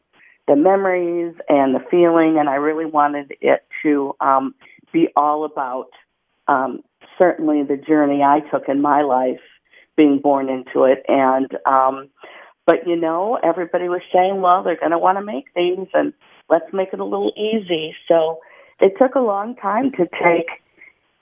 the 0.47 0.55
memories 0.55 1.33
and 1.49 1.73
the 1.73 1.83
feeling, 1.89 2.37
and 2.37 2.47
I 2.47 2.55
really 2.55 2.85
wanted 2.85 3.33
it 3.41 3.65
to 3.81 4.13
um, 4.19 4.53
be 4.93 5.07
all 5.15 5.43
about 5.43 5.87
um, 6.47 6.81
certainly 7.17 7.63
the 7.63 7.77
journey 7.77 8.21
I 8.21 8.39
took 8.51 8.63
in 8.67 8.81
my 8.81 9.01
life, 9.01 9.41
being 9.97 10.19
born 10.19 10.49
into 10.49 10.83
it, 10.83 11.03
and 11.07 11.47
um, 11.65 12.09
but 12.65 12.87
you 12.87 12.95
know, 12.95 13.39
everybody 13.41 13.87
was 13.87 14.01
saying, 14.13 14.41
well, 14.41 14.63
they're 14.63 14.79
going 14.79 14.91
to 14.91 14.97
want 14.97 15.17
to 15.17 15.23
make 15.23 15.45
things, 15.53 15.87
and 15.93 16.13
let's 16.49 16.65
make 16.73 16.89
it 16.93 16.99
a 16.99 17.03
little 17.05 17.31
easy. 17.37 17.95
So 18.07 18.39
it 18.79 18.93
took 18.99 19.15
a 19.15 19.19
long 19.19 19.55
time 19.55 19.91
to 19.91 20.07
take, 20.23 20.47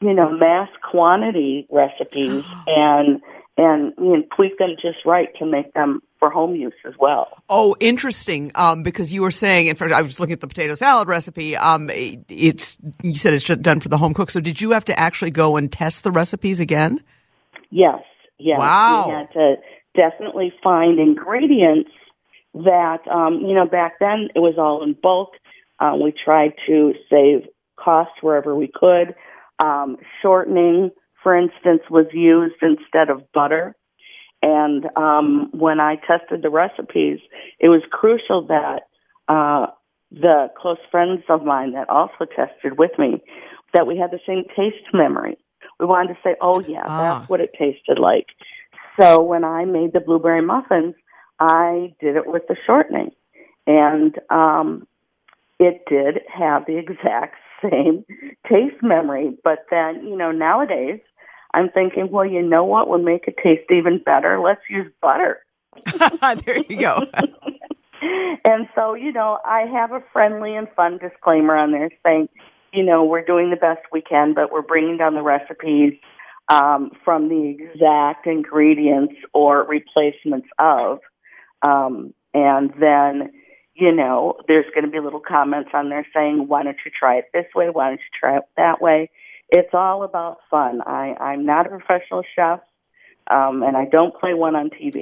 you 0.01 0.13
know, 0.13 0.31
mass 0.31 0.69
quantity 0.89 1.67
recipes 1.69 2.45
and 2.67 3.21
and 3.57 3.93
you 3.97 4.17
know, 4.17 4.23
tweak 4.35 4.57
them 4.57 4.75
just 4.81 5.05
right 5.05 5.29
to 5.37 5.45
make 5.45 5.73
them 5.73 6.01
for 6.19 6.29
home 6.29 6.55
use 6.55 6.73
as 6.85 6.93
well. 6.99 7.27
Oh, 7.49 7.75
interesting. 7.79 8.51
Um, 8.55 8.81
because 8.81 9.13
you 9.13 9.21
were 9.21 9.31
saying, 9.31 9.67
in 9.67 9.75
fact, 9.75 9.91
I 9.91 10.01
was 10.01 10.19
looking 10.19 10.33
at 10.33 10.41
the 10.41 10.47
potato 10.47 10.73
salad 10.73 11.07
recipe. 11.07 11.55
Um, 11.55 11.89
it's 11.91 12.77
you 13.03 13.15
said 13.15 13.33
it's 13.33 13.45
done 13.45 13.79
for 13.79 13.89
the 13.89 13.97
home 13.97 14.13
cook. 14.13 14.31
So 14.31 14.39
did 14.39 14.61
you 14.61 14.71
have 14.71 14.85
to 14.85 14.99
actually 14.99 15.31
go 15.31 15.57
and 15.57 15.71
test 15.71 16.03
the 16.03 16.11
recipes 16.11 16.59
again? 16.59 17.03
Yes. 17.69 18.01
Yes. 18.39 18.57
Wow. 18.57 19.07
We 19.07 19.13
had 19.13 19.31
to 19.33 19.55
definitely 19.95 20.53
find 20.63 20.99
ingredients 20.99 21.91
that 22.55 23.07
um, 23.11 23.41
you 23.41 23.53
know 23.53 23.65
back 23.65 23.99
then 23.99 24.29
it 24.35 24.39
was 24.39 24.55
all 24.57 24.83
in 24.83 24.93
bulk. 24.93 25.33
Uh, 25.79 25.95
we 26.01 26.13
tried 26.13 26.53
to 26.67 26.93
save 27.09 27.47
costs 27.75 28.15
wherever 28.21 28.55
we 28.55 28.71
could. 28.73 29.15
Um, 29.59 29.97
shortening 30.21 30.91
for 31.23 31.35
instance, 31.35 31.81
was 31.89 32.05
used 32.13 32.55
instead 32.61 33.09
of 33.09 33.31
butter. 33.31 33.75
And 34.41 34.85
um, 34.97 35.49
when 35.53 35.79
I 35.79 35.95
tested 35.95 36.41
the 36.41 36.49
recipes, 36.49 37.19
it 37.59 37.69
was 37.69 37.81
crucial 37.89 38.45
that 38.47 38.81
uh, 39.29 39.67
the 40.11 40.51
close 40.57 40.77
friends 40.91 41.23
of 41.29 41.43
mine 41.43 41.73
that 41.73 41.89
also 41.89 42.25
tested 42.35 42.77
with 42.77 42.91
me 42.99 43.23
that 43.73 43.87
we 43.87 43.97
had 43.97 44.11
the 44.11 44.19
same 44.27 44.43
taste 44.55 44.93
memory. 44.93 45.37
We 45.79 45.85
wanted 45.85 46.13
to 46.13 46.19
say, 46.23 46.35
"Oh 46.41 46.61
yeah, 46.67 46.83
ah. 46.85 46.97
that's 46.97 47.29
what 47.29 47.39
it 47.39 47.51
tasted 47.57 47.97
like." 47.97 48.27
So 48.99 49.21
when 49.21 49.43
I 49.43 49.65
made 49.65 49.93
the 49.93 50.01
blueberry 50.01 50.41
muffins, 50.41 50.93
I 51.39 51.95
did 51.99 52.15
it 52.15 52.27
with 52.27 52.43
the 52.47 52.55
shortening, 52.67 53.11
and 53.65 54.13
um, 54.29 54.87
it 55.59 55.83
did 55.89 56.19
have 56.31 56.65
the 56.65 56.77
exact 56.77 57.35
same 57.63 58.05
taste 58.47 58.81
memory. 58.83 59.37
But 59.43 59.65
then, 59.71 60.05
you 60.05 60.17
know, 60.17 60.31
nowadays 60.31 60.99
I'm 61.53 61.69
thinking, 61.69 62.09
well, 62.11 62.25
you 62.25 62.41
know 62.41 62.63
what 62.63 62.89
would 62.89 63.03
make 63.03 63.27
it 63.27 63.35
taste 63.41 63.69
even 63.71 64.01
better? 64.03 64.39
Let's 64.39 64.61
use 64.69 64.91
butter. 65.01 65.39
there 66.45 66.57
you 66.67 66.79
go. 66.79 67.01
and 68.45 68.67
so, 68.75 68.95
you 68.95 69.11
know, 69.11 69.39
I 69.45 69.61
have 69.61 69.91
a 69.91 70.03
friendly 70.11 70.55
and 70.55 70.67
fun 70.75 70.97
disclaimer 70.97 71.55
on 71.55 71.71
there 71.71 71.89
saying, 72.05 72.29
you 72.73 72.83
know, 72.83 73.03
we're 73.03 73.23
doing 73.23 73.51
the 73.51 73.55
best 73.55 73.81
we 73.91 74.01
can, 74.01 74.33
but 74.33 74.51
we're 74.51 74.63
bringing 74.63 74.97
down 74.97 75.13
the 75.13 75.21
recipes 75.21 75.93
um, 76.49 76.91
from 77.05 77.29
the 77.29 77.55
exact 77.57 78.25
ingredients 78.27 79.15
or 79.33 79.65
replacements 79.65 80.47
of. 80.57 80.99
Um, 81.61 82.13
and 82.33 82.71
then, 82.79 83.31
you 83.75 83.93
know, 83.93 84.37
there's 84.47 84.65
going 84.73 84.85
to 84.85 84.91
be 84.91 84.99
little 84.99 85.21
comments 85.21 85.69
on 85.73 85.89
there 85.89 86.05
saying, 86.13 86.47
why 86.47 86.63
don't 86.63 86.77
you 86.83 86.91
try 86.97 87.17
it 87.17 87.25
this 87.33 87.45
way? 87.55 87.69
Why 87.69 87.89
don't 87.89 87.99
you 87.99 88.19
try 88.19 88.37
it 88.37 88.43
that 88.57 88.81
way? 88.81 89.09
It's 89.53 89.73
all 89.73 90.03
about 90.03 90.39
fun. 90.49 90.81
I, 90.81 91.13
I'm 91.19 91.45
not 91.45 91.67
a 91.67 91.69
professional 91.69 92.23
chef. 92.35 92.59
Um, 93.31 93.63
and 93.63 93.77
I 93.77 93.85
don't 93.85 94.13
play 94.19 94.33
one 94.33 94.53
on 94.53 94.69
TV. 94.69 95.01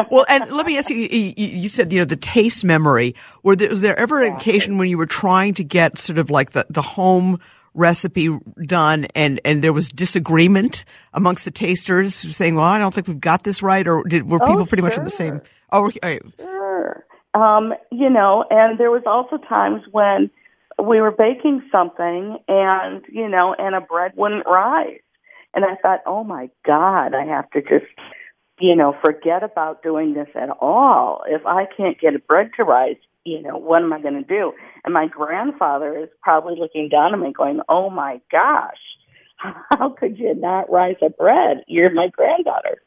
well, 0.10 0.24
and 0.30 0.50
let 0.50 0.64
me 0.64 0.78
ask 0.78 0.88
you, 0.88 0.96
you, 0.96 1.34
you, 1.36 1.68
said, 1.68 1.92
you 1.92 1.98
know, 1.98 2.06
the 2.06 2.16
taste 2.16 2.64
memory. 2.64 3.14
Were 3.42 3.54
there, 3.54 3.68
was 3.68 3.82
there 3.82 3.98
ever 3.98 4.22
an 4.22 4.34
occasion 4.34 4.78
when 4.78 4.88
you 4.88 4.96
were 4.96 5.04
trying 5.04 5.52
to 5.54 5.64
get 5.64 5.98
sort 5.98 6.16
of 6.16 6.30
like 6.30 6.52
the, 6.52 6.64
the 6.70 6.80
home 6.80 7.38
recipe 7.74 8.38
done 8.62 9.06
and, 9.14 9.42
and 9.44 9.62
there 9.62 9.74
was 9.74 9.90
disagreement 9.90 10.86
amongst 11.12 11.44
the 11.44 11.50
tasters 11.50 12.14
saying, 12.14 12.54
well, 12.54 12.64
I 12.64 12.78
don't 12.78 12.94
think 12.94 13.08
we've 13.08 13.20
got 13.20 13.42
this 13.42 13.62
right? 13.62 13.86
Or 13.86 14.02
did, 14.04 14.30
were 14.30 14.38
people 14.38 14.60
oh, 14.60 14.66
pretty 14.66 14.80
sure. 14.80 14.88
much 14.88 14.96
in 14.96 15.04
the 15.04 15.10
same? 15.10 15.42
Oh. 15.70 15.90
Sure. 16.38 17.04
Um, 17.34 17.74
you 17.90 18.08
know, 18.08 18.46
and 18.48 18.78
there 18.78 18.90
was 18.90 19.02
also 19.04 19.36
times 19.36 19.82
when 19.90 20.30
we 20.78 21.00
were 21.00 21.10
baking 21.10 21.62
something 21.70 22.38
and, 22.48 23.04
you 23.08 23.28
know, 23.28 23.54
and 23.58 23.74
a 23.74 23.80
bread 23.80 24.12
wouldn't 24.16 24.46
rise. 24.46 25.00
And 25.54 25.64
I 25.64 25.76
thought, 25.80 26.00
oh 26.06 26.24
my 26.24 26.50
God, 26.64 27.14
I 27.14 27.24
have 27.26 27.50
to 27.50 27.60
just, 27.60 27.90
you 28.58 28.74
know, 28.74 28.96
forget 29.04 29.42
about 29.42 29.82
doing 29.82 30.14
this 30.14 30.28
at 30.34 30.50
all. 30.60 31.22
If 31.26 31.44
I 31.46 31.66
can't 31.76 32.00
get 32.00 32.14
a 32.14 32.18
bread 32.18 32.50
to 32.56 32.64
rise, 32.64 32.96
you 33.24 33.42
know, 33.42 33.56
what 33.56 33.82
am 33.82 33.92
I 33.92 34.00
going 34.00 34.14
to 34.14 34.22
do? 34.22 34.52
And 34.84 34.94
my 34.94 35.06
grandfather 35.06 35.96
is 35.96 36.08
probably 36.22 36.58
looking 36.58 36.88
down 36.88 37.12
at 37.12 37.20
me 37.20 37.32
going, 37.32 37.60
oh 37.68 37.90
my 37.90 38.20
gosh, 38.30 38.78
how 39.36 39.90
could 39.90 40.18
you 40.18 40.34
not 40.34 40.70
rise 40.70 40.96
a 41.02 41.10
bread? 41.10 41.64
You're 41.66 41.92
my 41.92 42.08
granddaughter. 42.08 42.82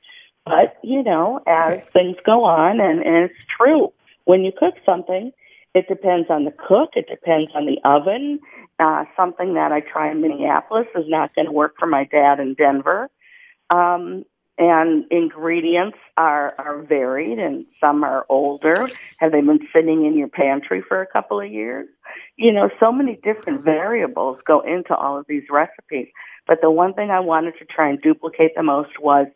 But, 0.45 0.77
you 0.83 1.03
know, 1.03 1.41
as 1.47 1.79
things 1.91 2.17
go 2.25 2.43
on, 2.43 2.79
and, 2.79 3.01
and 3.01 3.29
it's 3.29 3.45
true, 3.57 3.91
when 4.25 4.43
you 4.43 4.51
cook 4.57 4.75
something, 4.85 5.31
it 5.75 5.87
depends 5.89 6.29
on 6.29 6.45
the 6.45 6.51
cook. 6.51 6.91
It 6.95 7.07
depends 7.09 7.51
on 7.53 7.65
the 7.65 7.77
oven. 7.83 8.39
Uh, 8.79 9.03
something 9.15 9.53
that 9.55 9.73
I 9.73 9.81
try 9.81 10.09
in 10.09 10.21
Minneapolis 10.21 10.87
is 10.95 11.03
not 11.07 11.35
going 11.35 11.45
to 11.45 11.51
work 11.51 11.75
for 11.77 11.85
my 11.85 12.05
dad 12.05 12.39
in 12.39 12.53
Denver. 12.53 13.09
Um, 13.69 14.23
and 14.57 15.03
ingredients 15.11 15.97
are, 16.15 16.55
are 16.57 16.81
varied 16.81 17.39
and 17.39 17.65
some 17.81 18.05
are 18.05 18.25
older. 18.29 18.87
Have 19.17 19.33
they 19.33 19.41
been 19.41 19.67
sitting 19.73 20.05
in 20.05 20.17
your 20.17 20.29
pantry 20.29 20.81
for 20.81 21.01
a 21.01 21.07
couple 21.07 21.41
of 21.41 21.51
years? 21.51 21.89
You 22.37 22.53
know, 22.53 22.69
so 22.79 22.89
many 22.93 23.19
different 23.21 23.65
variables 23.65 24.39
go 24.47 24.61
into 24.61 24.95
all 24.95 25.19
of 25.19 25.25
these 25.27 25.43
recipes. 25.51 26.07
But 26.47 26.59
the 26.61 26.71
one 26.71 26.93
thing 26.93 27.09
I 27.09 27.19
wanted 27.19 27.55
to 27.59 27.65
try 27.65 27.89
and 27.89 28.01
duplicate 28.01 28.53
the 28.55 28.63
most 28.63 28.91
was 29.01 29.27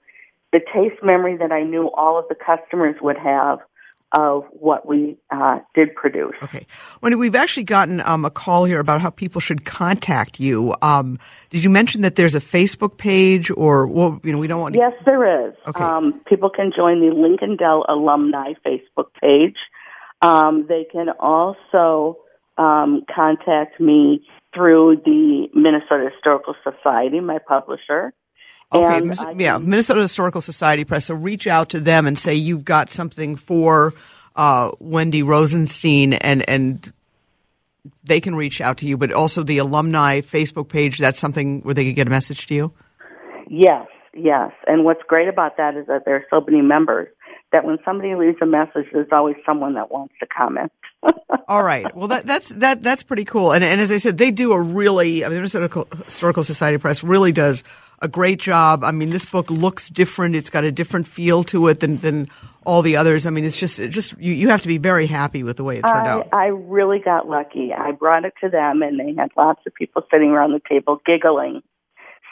the 0.54 0.62
taste 0.74 1.04
memory 1.04 1.36
that 1.36 1.52
I 1.52 1.64
knew 1.64 1.90
all 1.90 2.18
of 2.18 2.26
the 2.30 2.36
customers 2.36 2.96
would 3.02 3.18
have 3.18 3.60
of 4.14 4.44
what 4.52 4.88
we 4.88 5.18
uh, 5.30 5.60
did 5.76 5.94
produce. 5.96 6.36
Okay. 6.44 6.66
When 7.02 7.18
we've 7.20 7.36
actually 7.36 7.64
gotten 7.64 8.02
um, 8.02 8.26
a 8.26 8.32
call 8.32 8.66
here 8.66 8.80
about 8.80 9.02
how 9.02 9.10
people 9.10 9.40
should 9.40 9.66
contact 9.66 10.40
you. 10.40 10.74
Um, 10.82 11.20
did 11.50 11.64
you 11.64 11.70
mention 11.70 12.02
that 12.02 12.16
there's 12.16 12.36
a 12.36 12.40
Facebook 12.40 12.98
page, 12.98 13.52
or 13.52 13.86
well, 13.88 14.20
you 14.24 14.32
know, 14.32 14.40
we 14.40 14.48
don't 14.48 14.62
want? 14.62 14.76
To... 14.76 14.80
Yes, 14.80 14.94
there 15.06 15.48
is. 15.48 15.54
Okay. 15.68 15.84
Um, 15.84 16.22
people 16.28 16.50
can 16.50 16.72
join 16.76 17.02
the 17.02 17.14
Lincoln 17.16 17.56
Del 17.56 17.86
Alumni 17.88 18.54
Facebook 18.66 19.14
page. 19.22 19.58
Um, 20.22 20.66
they 20.68 20.86
can 20.92 21.10
also 21.20 22.18
um, 22.58 23.04
contact 23.14 23.80
me 23.80 24.26
through 24.54 25.02
the 25.06 25.48
Minnesota 25.54 26.10
Historical 26.14 26.56
Society, 26.64 27.20
my 27.20 27.38
publisher. 27.38 28.14
Okay, 28.72 29.02
yeah, 29.38 29.58
Minnesota 29.58 30.02
Historical 30.02 30.42
Society 30.42 30.84
Press. 30.84 31.06
So 31.06 31.16
reach 31.16 31.48
out 31.48 31.70
to 31.70 31.80
them 31.80 32.06
and 32.06 32.18
say 32.20 32.36
you've 32.36 32.64
got 32.64 32.92
something 32.92 33.36
for 33.36 33.96
uh, 34.36 34.72
Wendy 34.80 35.24
Rosenstein, 35.24 36.14
and 36.14 36.48
and 36.48 36.94
they 38.04 38.22
can 38.22 38.36
reach 38.36 38.62
out 38.62 38.78
to 38.78 38.86
you. 38.86 38.96
But 38.96 39.12
also 39.12 39.42
the 39.42 39.58
alumni 39.58 40.22
Facebook 40.22 40.70
page. 40.70 41.00
That's 41.00 41.20
something 41.20 41.62
where 41.62 41.74
they 41.74 41.86
could 41.86 41.96
get 41.96 42.06
a 42.06 42.12
message 42.12 42.46
to 42.48 42.54
you. 42.54 42.74
Yes, 43.50 43.88
yes. 44.14 44.52
And 44.68 44.86
what's 44.86 45.02
great 45.08 45.28
about 45.28 45.58
that 45.58 45.76
is 45.76 45.88
that 45.88 46.06
there 46.06 46.16
are 46.16 46.26
so 46.30 46.40
many 46.40 46.62
members 46.62 47.08
that 47.52 47.66
when 47.66 47.80
somebody 47.84 48.14
leaves 48.14 48.38
a 48.42 48.46
message, 48.46 48.86
there's 48.94 49.08
always 49.12 49.36
someone 49.46 49.74
that 49.74 49.92
wants 49.92 50.14
to 50.20 50.28
comment. 50.28 50.72
All 51.48 51.64
right. 51.64 51.96
Well, 51.96 52.10
that, 52.10 52.26
that's 52.26 52.50
that 52.50 52.84
that's 52.84 53.02
pretty 53.02 53.26
cool. 53.26 53.52
And 53.52 53.64
and 53.64 53.82
as 53.82 53.92
I 53.92 53.98
said, 53.98 54.18
they 54.20 54.32
do 54.32 54.52
a 54.52 54.62
really. 54.62 55.24
I 55.24 55.28
mean, 55.28 55.36
the 55.36 55.40
Minnesota 55.40 55.88
Historical 56.06 56.44
Society 56.44 56.78
Press 56.78 57.04
really 57.04 57.32
does 57.32 57.64
a 58.02 58.08
great 58.08 58.40
job. 58.40 58.84
I 58.84 58.92
mean, 58.92 59.10
this 59.10 59.26
book 59.26 59.50
looks 59.50 59.90
different. 59.90 60.36
It's 60.36 60.50
got 60.50 60.64
a 60.64 60.72
different 60.72 61.08
feel 61.08 61.44
to 61.46 61.68
it 61.68 61.80
than 61.80 61.98
than 61.98 62.30
all 62.66 62.82
the 62.82 62.96
others. 62.96 63.26
I 63.26 63.30
mean, 63.30 63.46
it's 63.46 63.56
just 63.56 63.80
it 63.80 63.90
just 63.90 64.18
you, 64.18 64.34
you 64.34 64.50
have 64.50 64.62
to 64.62 64.68
be 64.68 64.78
very 64.78 65.08
happy 65.08 65.44
with 65.44 65.58
the 65.58 65.64
way 65.64 65.78
it 65.78 65.82
turned 65.82 66.08
I, 66.08 66.12
out. 66.12 66.30
I 66.34 66.48
really 66.48 67.00
got 67.00 67.28
lucky. 67.28 67.74
I 67.74 67.92
brought 67.92 68.26
it 68.26 68.34
to 68.42 68.50
them, 68.50 68.82
and 68.82 69.00
they 69.00 69.14
had 69.20 69.30
lots 69.38 69.62
of 69.66 69.74
people 69.74 70.04
sitting 70.12 70.30
around 70.30 70.54
the 70.54 70.62
table 70.68 71.02
giggling. 71.06 71.62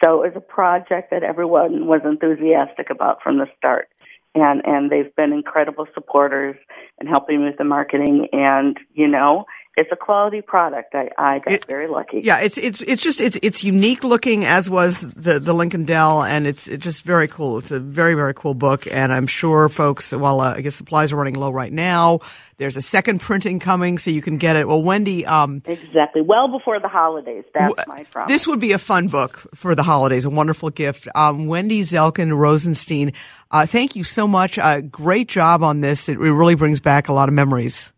So 0.04 0.24
it 0.24 0.28
was 0.28 0.34
a 0.36 0.42
project 0.42 1.12
that 1.12 1.24
everyone 1.24 1.88
was 1.88 2.02
enthusiastic 2.06 2.90
about 2.90 3.24
from 3.24 3.38
the 3.38 3.48
start 3.58 3.90
and 4.36 4.62
and 4.66 4.92
they've 4.92 5.16
been 5.16 5.34
incredible 5.34 5.88
supporters 5.94 6.56
and 7.00 7.10
helping 7.10 7.44
with 7.44 7.58
the 7.58 7.64
marketing 7.64 8.28
and 8.32 8.78
you 8.94 9.08
know 9.08 9.46
it's 9.78 9.92
a 9.92 9.96
quality 9.96 10.42
product. 10.42 10.96
I, 10.96 11.10
I 11.20 11.38
got 11.38 11.54
it, 11.54 11.66
very 11.66 11.88
lucky. 11.88 12.22
Yeah, 12.24 12.40
it's 12.40 12.58
it's 12.58 12.82
it's 12.82 13.02
just 13.02 13.22
it's 13.22 13.38
it's 13.44 13.64
unique 13.64 14.04
looking 14.04 14.44
as 14.44 14.70
was 14.70 15.02
the 15.02 15.40
the 15.40 15.54
Lincoln 15.54 15.86
Del, 15.86 16.24
and 16.24 16.48
it's 16.48 16.68
it's 16.68 16.84
just 16.84 17.04
very 17.04 17.28
cool. 17.28 17.60
It's 17.60 17.70
a 17.70 17.80
very 17.80 18.16
very 18.16 18.34
cool 18.34 18.56
book, 18.56 18.88
and 18.92 19.14
I'm 19.14 19.28
sure 19.28 19.70
folks. 19.70 20.12
While 20.12 20.42
uh, 20.42 20.56
I 20.56 20.62
guess 20.62 20.76
supplies 20.76 21.14
are 21.14 21.16
running 21.16 21.36
low 21.36 21.52
right 21.52 21.72
now, 21.72 22.22
there's 22.58 22.76
a 22.76 22.82
second 22.82 23.22
printing 23.22 23.60
coming, 23.60 24.00
so 24.00 24.10
you 24.10 24.24
can 24.24 24.38
get 24.38 24.56
it. 24.56 24.68
Well, 24.68 24.82
Wendy, 24.82 25.28
um, 25.28 25.62
exactly, 25.66 26.24
well 26.24 26.48
before 26.48 26.80
the 26.80 26.88
holidays. 26.88 27.44
That's 27.54 27.76
w- 27.76 27.86
my 27.88 28.04
promise. 28.06 28.30
This 28.30 28.48
would 28.48 28.60
be 28.60 28.72
a 28.72 28.80
fun 28.80 29.10
book 29.10 29.48
for 29.54 29.76
the 29.76 29.84
holidays. 29.84 30.26
A 30.26 30.32
wonderful 30.32 30.72
gift. 30.72 31.08
Um, 31.14 31.46
Wendy 31.46 31.82
Zelkin 31.82 32.36
Rosenstein, 32.36 33.14
uh, 33.52 33.68
thank 33.68 33.96
you 33.96 34.04
so 34.04 34.28
much. 34.28 34.58
Uh, 34.58 34.82
great 34.82 35.28
job 35.28 35.62
on 35.62 35.82
this. 35.82 36.10
It 36.10 36.18
really 36.18 36.56
brings 36.56 36.80
back 36.80 37.10
a 37.10 37.14
lot 37.14 37.30
of 37.30 37.36
memories. 37.36 37.94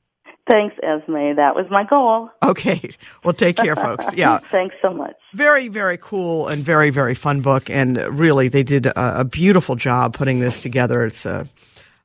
Thanks, 0.50 0.76
Esme. 0.82 1.36
That 1.36 1.56
was 1.56 1.68
my 1.70 1.84
goal. 1.84 2.32
Okay. 2.42 2.90
Well, 3.24 3.36
take 3.36 3.56
care, 3.56 3.76
folks. 3.76 4.08
Yeah. 4.16 4.40
Thanks 4.40 4.76
so 4.82 4.92
much. 4.92 5.16
Very, 5.36 5.68
very 5.68 5.98
cool 5.98 6.48
and 6.48 6.64
very, 6.64 6.90
very 6.90 7.14
fun 7.14 7.42
book. 7.42 7.70
And 7.70 7.98
really, 8.20 8.48
they 8.48 8.64
did 8.64 8.88
a, 8.88 9.20
a 9.22 9.24
beautiful 9.24 9.76
job 9.76 10.16
putting 10.16 10.40
this 10.40 10.60
together. 10.62 11.06
It's 11.06 11.26
a, 11.28 11.48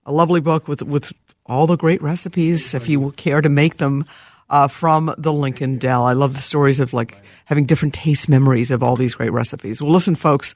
a 0.05 0.13
lovely 0.13 0.41
book 0.41 0.69
with, 0.69 0.83
with 0.83 1.13
all 1.47 1.67
the 1.67 1.77
great 1.77 2.03
recipes, 2.03 2.75
if 2.75 2.87
you 2.89 3.13
care 3.13 3.41
to 3.41 3.49
make 3.49 3.79
them. 3.79 4.05
Uh, 4.51 4.69
from 4.69 5.13
the 5.17 5.33
Lincoln 5.33 5.79
Del. 5.79 6.05
I 6.05 6.13
love 6.13 6.35
the 6.35 6.43
stories 6.43 6.79
of 6.79 6.93
like 6.93 7.17
having 7.47 7.65
different 7.65 7.95
taste 7.95 8.29
memories 8.29 8.71
of 8.71 8.83
all 8.83 8.95
these 8.95 9.15
great 9.15 9.33
recipes. 9.33 9.81
Well, 9.81 9.91
listen, 9.91 10.15
folks, 10.15 10.55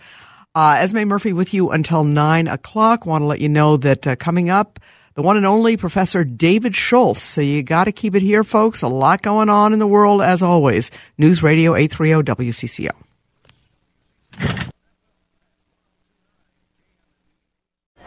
uh, 0.54 0.76
Esme 0.78 1.04
Murphy 1.04 1.32
with 1.32 1.54
you 1.54 1.70
until 1.70 2.04
nine 2.04 2.48
o'clock. 2.48 3.06
Want 3.06 3.22
to 3.22 3.26
let 3.26 3.40
you 3.40 3.48
know 3.48 3.78
that 3.78 4.06
uh, 4.06 4.14
coming 4.14 4.50
up, 4.50 4.78
the 5.18 5.22
one 5.22 5.36
and 5.36 5.44
only 5.44 5.76
Professor 5.76 6.22
David 6.22 6.76
Schultz. 6.76 7.20
So 7.20 7.40
you 7.40 7.64
got 7.64 7.86
to 7.86 7.92
keep 7.92 8.14
it 8.14 8.22
here, 8.22 8.44
folks. 8.44 8.82
A 8.82 8.88
lot 8.88 9.20
going 9.20 9.48
on 9.48 9.72
in 9.72 9.80
the 9.80 9.86
world, 9.86 10.22
as 10.22 10.44
always. 10.44 10.92
News 11.18 11.42
Radio 11.42 11.74
830 11.74 12.46
WCCO. 12.46 12.92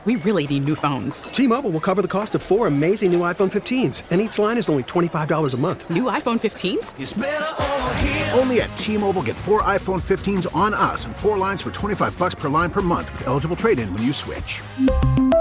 We 0.05 0.15
really 0.15 0.47
need 0.47 0.63
new 0.63 0.73
phones. 0.73 1.23
T-Mobile 1.23 1.71
will 1.71 1.81
cover 1.81 2.01
the 2.01 2.07
cost 2.07 2.33
of 2.33 2.41
four 2.41 2.65
amazing 2.65 3.11
new 3.11 3.19
iPhone 3.19 3.51
15s, 3.51 4.03
and 4.09 4.21
each 4.21 4.39
line 4.39 4.57
is 4.57 4.69
only 4.69 4.83
$25 4.83 5.53
a 5.53 5.57
month. 5.57 5.89
New 5.89 6.03
iPhone 6.03 6.39
15s? 6.39 8.39
Only 8.39 8.61
at 8.61 8.75
T-Mobile 8.77 9.23
get 9.23 9.35
four 9.35 9.63
iPhone 9.63 10.01
15s 10.01 10.47
on 10.55 10.73
us 10.73 11.05
and 11.05 11.15
four 11.15 11.37
lines 11.37 11.61
for 11.61 11.71
25 11.71 12.17
bucks 12.17 12.35
per 12.35 12.47
line 12.47 12.71
per 12.71 12.81
month 12.81 13.11
with 13.11 13.27
eligible 13.27 13.57
trade-in 13.57 13.93
when 13.93 14.01
you 14.01 14.13
switch. 14.13 14.63